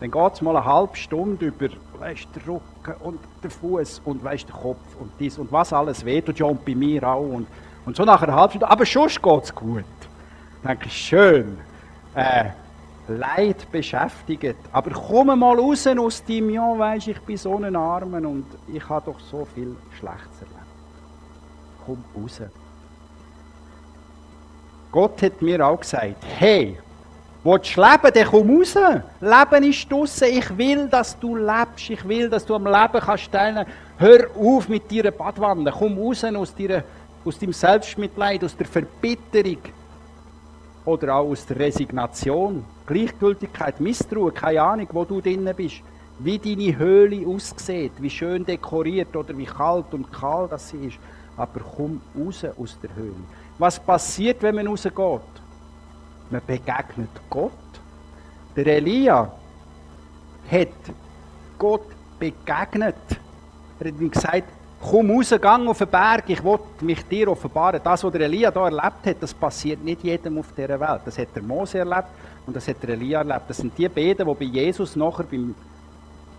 [0.00, 1.68] Dann geht es mal eine halbe Stunde über
[1.98, 6.04] weißt, den Rücken und den Fuß und weißt, den Kopf und dies und was alles
[6.04, 6.38] wehtut.
[6.38, 7.20] Ja, und bei mir auch.
[7.20, 7.46] Und,
[7.84, 8.70] und so nach einer halben Stunde.
[8.70, 9.84] Aber schon geht es gut.
[10.64, 11.58] Denke ich, schön
[12.14, 12.50] äh,
[13.08, 14.56] Leid beschäftigt.
[14.72, 18.88] Aber komm mal raus aus deinem, ja, weisst, ich bin so ein Armen und ich
[18.88, 20.60] habe doch so viel Schlechtes erlebt.
[21.84, 22.40] Komm raus.
[24.92, 26.76] Gott hat mir auch gesagt, hey,
[27.44, 28.74] willst du leben, dann komm raus.
[29.20, 30.28] Leben ist draussen.
[30.28, 31.90] Ich will, dass du lebst.
[31.90, 33.66] Ich will, dass du am Leben kannst teilnehmen.
[33.98, 35.72] Hör auf mit deiner Badwanne.
[35.76, 36.82] Komm raus aus, deiner,
[37.24, 39.58] aus deinem Selbstmitleid, aus der Verbitterung
[40.84, 45.82] oder auch aus der Resignation, Gleichgültigkeit, Misstrauen, keine Ahnung, wo du drinnen bist,
[46.18, 50.98] wie deine Höhle aussieht, wie schön dekoriert oder wie kalt und kahl das sie ist.
[51.36, 53.14] Aber komm raus aus der Höhle.
[53.60, 54.94] Was passiert, wenn man rausgeht?
[56.30, 57.52] Man begegnet Gott.
[58.56, 59.30] Der Elia
[60.50, 60.68] hat
[61.58, 61.84] Gott
[62.18, 62.96] begegnet.
[63.78, 64.44] Er hat ihm gesagt,
[64.80, 67.82] komm raus, gang auf den Berg, ich will mich dir offenbaren.
[67.84, 71.02] Das, was der Elia hier erlebt hat, das passiert nicht jedem auf dieser Welt.
[71.04, 72.08] Das hat der Mose erlebt
[72.46, 73.42] und das hat der Elia erlebt.
[73.46, 75.54] Das sind die beiden, die bei Jesus nachher beim,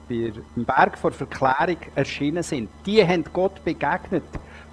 [0.09, 2.67] beim Berg vor Verklärung erschienen sind.
[2.84, 4.24] Die haben Gott begegnet.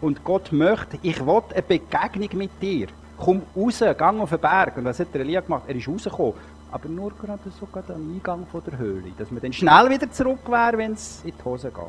[0.01, 2.89] Und Gott möchte, ich will eine Begegnung mit dir.
[3.17, 4.77] Komm raus, gang auf den Berg.
[4.77, 5.65] Und was hat der Elia gemacht?
[5.67, 6.35] Er ist rausgekommen.
[6.71, 9.11] Aber nur gerade so gerade am Eingang der Höhle.
[9.19, 11.83] Dass man dann schnell wieder zurück wäre, wenn es in die Hose geht.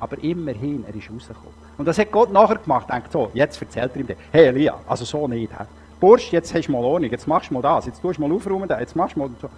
[0.00, 1.54] Aber immerhin, er ist rausgekommen.
[1.78, 2.90] Und das hat Gott nachher gemacht.
[2.90, 4.16] Denkt so, jetzt erzählt er ihm das.
[4.32, 5.52] Hey Elia, also so nicht.
[5.56, 5.64] He?
[6.00, 8.34] Bursch, jetzt hast du mal Ordnung, jetzt machst du mal das, jetzt tust du mal
[8.34, 9.50] aufräumen, jetzt machst du mal so.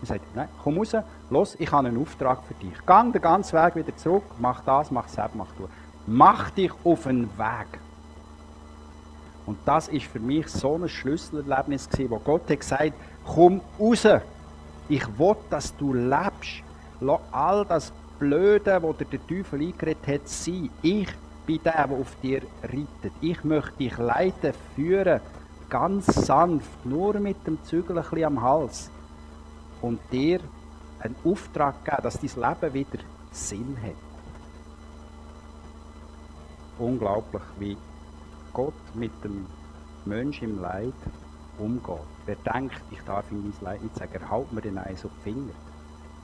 [0.00, 0.96] Er sagt, nein, komm raus,
[1.28, 2.72] los, ich habe einen Auftrag für dich.
[2.86, 5.68] Gang den ganzen Weg wieder zurück, mach das, mach das, mach du.
[6.12, 7.78] Mach dich auf einen Weg.
[9.46, 12.94] Und das ist für mich so ein Schlüsselerlebnis gewesen, wo Gott hat gesagt,
[13.24, 14.08] komm raus.
[14.88, 16.64] Ich will, dass du lebst.
[17.00, 20.68] Lass all das Blöde, wo dir der Teufel eingeredet hat, sein.
[20.82, 21.06] Ich
[21.46, 23.12] bin der, der auf dir reitet.
[23.20, 25.20] Ich möchte dich leiten, führen,
[25.68, 28.90] ganz sanft, nur mit dem Zügel am Hals.
[29.80, 30.40] Und dir
[30.98, 34.09] einen Auftrag geben, dass dein Leben wieder Sinn hat.
[36.80, 37.76] Unglaublich, wie
[38.54, 39.46] Gott mit dem
[40.06, 40.94] Menschen im Leid
[41.58, 41.98] umgeht.
[42.24, 45.10] Wer denkt, ich darf ihm mein Leid nicht sagen, er haut mir den Eis auf
[45.18, 45.52] die Finger.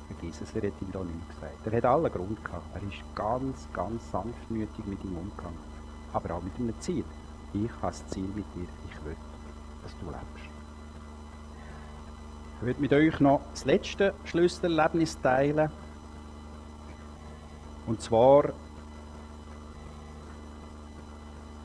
[0.07, 1.67] Vergiss es, er hat ihm da nichts gesagt.
[1.67, 2.75] Er hat allen Grund gehabt.
[2.75, 5.59] Er ist ganz, ganz sanftmütig mit ihm umgegangen.
[6.15, 7.05] Aber auch mit einem Ziel.
[7.53, 9.17] Ich habe das Ziel mit dir, ich will,
[9.83, 10.51] dass du lebst.
[12.57, 15.71] Ich würde mit euch noch das letzte Schlüsselerlebnis teilen.
[17.87, 18.55] Und zwar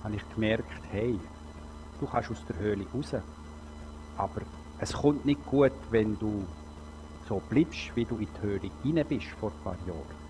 [0.04, 1.20] habe ich gemerkt, hey,
[2.00, 3.16] du kannst aus der Höhle raus.
[4.18, 4.42] Aber
[4.80, 6.46] es kommt nicht gut, wenn du
[7.28, 10.22] so bleibst, wie du in die Höhle rein bist vor ein paar Jahren.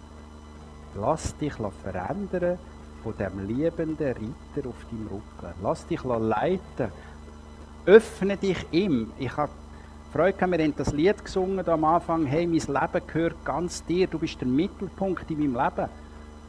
[0.96, 2.60] Lass dich verändern
[3.04, 5.54] von dem liebenden Ritter auf deinem Rücken.
[5.64, 6.92] Lass dich leiten.
[7.86, 9.12] Öffne dich ihm.
[9.18, 9.52] Ich habe
[10.12, 12.26] Freude wir haben das Lied gesungen am Anfang.
[12.26, 14.08] Hey, mein Leben gehört ganz dir.
[14.08, 15.90] Du bist der Mittelpunkt in meinem Leben.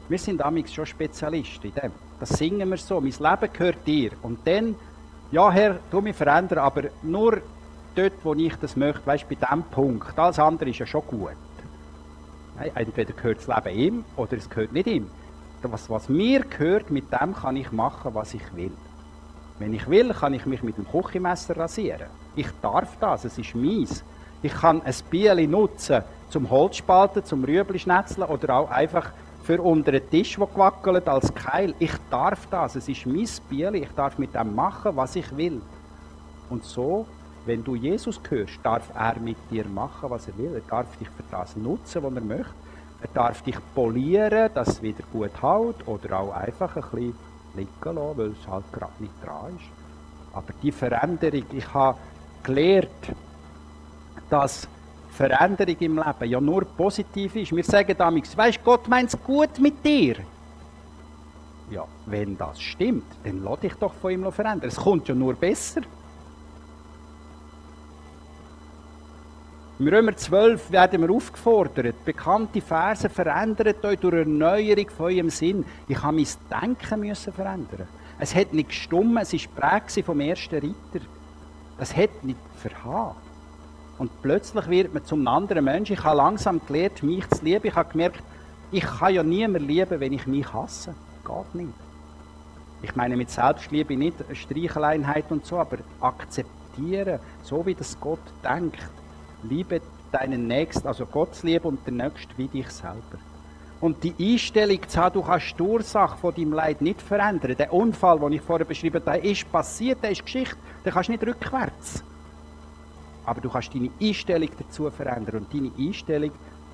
[0.09, 1.91] Wir sind damals schon Spezialisten in dem.
[2.23, 3.01] Das singen wir so.
[3.01, 4.11] Mein Leben gehört dir.
[4.21, 4.75] Und dann,
[5.29, 7.41] ja Herr, du mich verändern, aber nur
[7.95, 10.17] dort, wo ich das möchte, weißt bei diesem Punkt.
[10.17, 11.35] Alles andere ist ja schon gut.
[12.75, 15.11] Entweder gehört das Leben ihm oder es gehört nicht ihm.
[15.63, 18.71] Was, was mir gehört, mit dem kann ich machen, was ich will.
[19.59, 22.07] Wenn ich will, kann ich mich mit dem Küchenmesser rasieren.
[22.37, 24.01] Ich darf das, es ist meins.
[24.41, 27.81] Ich kann ein Bieli nutzen zum Holzspalten, zum Rüebli
[28.29, 29.11] oder auch einfach
[29.43, 31.75] für unter den Tisch, der gewackelt als Keil.
[31.79, 35.61] Ich darf das, es ist mein Bieli, ich darf mit dem machen, was ich will.
[36.49, 37.05] Und so
[37.45, 40.53] wenn du Jesus hörst, darf er mit dir machen, was er will.
[40.55, 42.53] Er darf dich für das nutzen, was er möchte.
[43.01, 47.15] Er darf dich polieren, dass es wieder gut hält oder auch einfach ein bisschen
[47.55, 49.65] liegen lassen, weil es halt gerade nicht dran ist.
[50.33, 51.97] Aber die Veränderung, ich habe
[52.43, 52.89] gelernt,
[54.29, 54.67] dass
[55.13, 57.55] Veränderung im Leben ja nur positiv ist.
[57.55, 60.15] Wir sagen damals, weißt Gott meint es gut mit dir.
[61.69, 64.67] Ja, wenn das stimmt, dann lass dich doch von ihm verändern.
[64.67, 65.81] Es kommt ja nur besser.
[69.79, 75.65] Im Römer 12 werden wir aufgefordert, bekannte Verse verändert euch durch Erneuerung von eurem Sinn.
[75.87, 76.27] Ich habe mein
[76.61, 77.87] Denken müssen verändern.
[78.19, 81.05] Es hat nicht gestummen, es war Präg vom ersten Ritter.
[81.79, 83.22] Es hat nicht verhauen.
[84.03, 85.93] Und plötzlich wird man zum anderen Menschen.
[85.93, 87.67] Ich habe langsam gelernt, mich zu lieben.
[87.67, 88.21] Ich habe gemerkt,
[88.69, 90.93] ich kann ja niemand lieben, wenn ich mich hasse.
[91.25, 91.73] Geht nicht.
[92.81, 98.77] Ich meine mit Selbstliebe nicht Streicheleinheit und so, aber akzeptieren, so wie das Gott denkt
[99.43, 99.79] liebe
[100.11, 103.19] deinen Nächsten, also Gottes Liebe und den Nächsten wie dich selber.
[103.79, 107.55] Und die Einstellung zu haben, du kannst die Ursache von deinem Leid nicht verändern.
[107.57, 110.57] Der Unfall, den ich vorher beschrieben habe, ist passiert, der ist Geschichte.
[110.83, 112.03] Den kannst du nicht rückwärts.
[113.25, 116.31] Aber du kannst deine Einstellung dazu verändern und deine Einstellung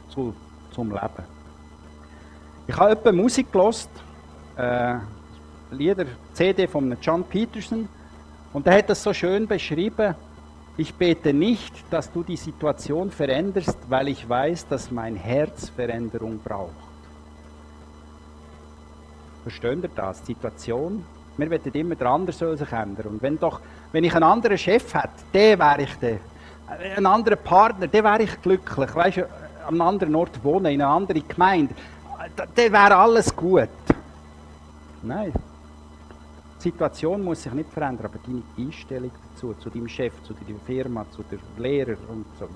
[0.10, 0.34] zu,
[0.72, 1.24] zum Leben.
[2.68, 3.90] Ich habe etwa Musik gelost,
[4.56, 4.96] äh,
[5.72, 7.88] Lieder, CD von John Peterson,
[8.52, 10.16] und er hat das so schön beschrieben.
[10.78, 16.40] Ich bete nicht, dass du die Situation veränderst, weil ich weiß, dass mein Herz Veränderung
[16.40, 16.74] braucht.
[19.44, 20.22] Versteht ihr das?
[20.22, 21.06] Die Situation?
[21.38, 23.08] Wir wollen immer, der andere soll sich ändern.
[23.08, 26.20] Und wenn, doch, wenn ich einen anderen Chef hätte, der wäre ich der.
[26.96, 28.96] Ein anderer Partner, der wäre ich glücklich.
[28.96, 31.74] Weißt du, an einem anderen Ort wohnen, in einer anderen Gemeinde.
[32.56, 33.70] Der wäre alles gut.
[35.02, 35.34] Nein,
[36.58, 40.60] die Situation muss sich nicht verändern, aber deine Einstellung dazu, zu deinem Chef, zu deiner
[40.66, 42.50] Firma, zu der Lehrer und so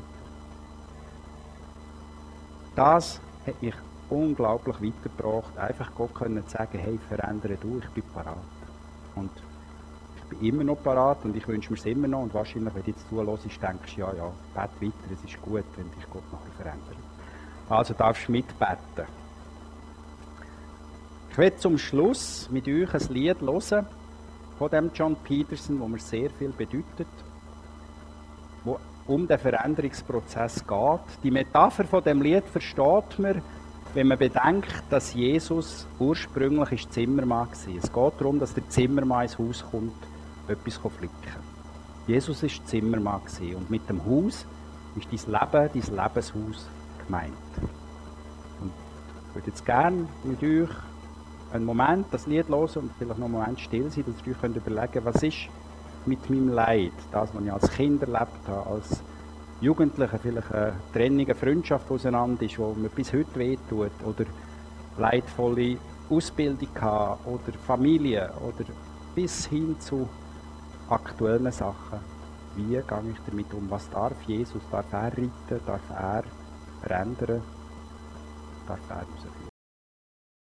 [2.76, 3.76] das hat mich
[4.10, 8.38] unglaublich weitergebracht, einfach Gott können sagen, hey, verändere du, ich bin parat.
[9.16, 9.32] Und
[10.42, 13.08] immer noch parat und ich wünsche mir es immer noch und wahrscheinlich, wenn du jetzt
[13.10, 16.98] zuhörst, denkst du, ja, ja, bete weiter, es ist gut, wenn dich Gott nachher verändert.
[17.70, 19.08] Also darfst du mitbeten.
[21.32, 23.88] Ich werde zum Schluss mit euch ein Lied hören
[24.60, 27.08] von dem John Peterson, wo mir sehr viel bedeutet,
[28.64, 31.24] wo um den Veränderungsprozess geht.
[31.24, 33.42] Die Metapher von dem Lied versteht man,
[33.94, 37.76] wenn man bedenkt, dass Jesus ursprünglich ist Zimmermann war.
[37.78, 39.94] Es geht darum, dass der Zimmermann ins Haus kommt,
[40.48, 41.54] etwas flicken.
[42.08, 43.22] Jesus ist Zimmermann
[43.56, 44.46] und mit dem Haus
[44.96, 46.70] ist dein Leben, dein Lebenshaus
[47.06, 47.34] gemeint.
[48.62, 48.72] Und
[49.30, 50.70] ich würde jetzt gerne mit euch
[51.54, 54.42] einen Moment das Lied hören und vielleicht noch einen Moment still sein, dass ihr euch
[54.42, 55.48] könnt überlegen was ist
[56.06, 59.02] mit meinem Leid, das, was ich als Kind erlebt habe, als
[59.62, 64.26] Jugendlicher, vielleicht eine Trennung, eine Freundschaft auseinander ist, wo mir bis heute wehtut, oder
[64.98, 65.78] leidvolle
[66.10, 68.66] Ausbildung haben, oder Familie, oder
[69.16, 70.10] bis hin zu
[70.90, 72.00] aktuellen Sachen.
[72.56, 73.70] Wie gehe ich damit um?
[73.70, 74.62] Was darf Jesus?
[74.72, 75.32] Darf er retten?
[75.66, 76.24] Darf er
[76.82, 77.42] verändern?
[78.68, 79.33] Darf er rausführen?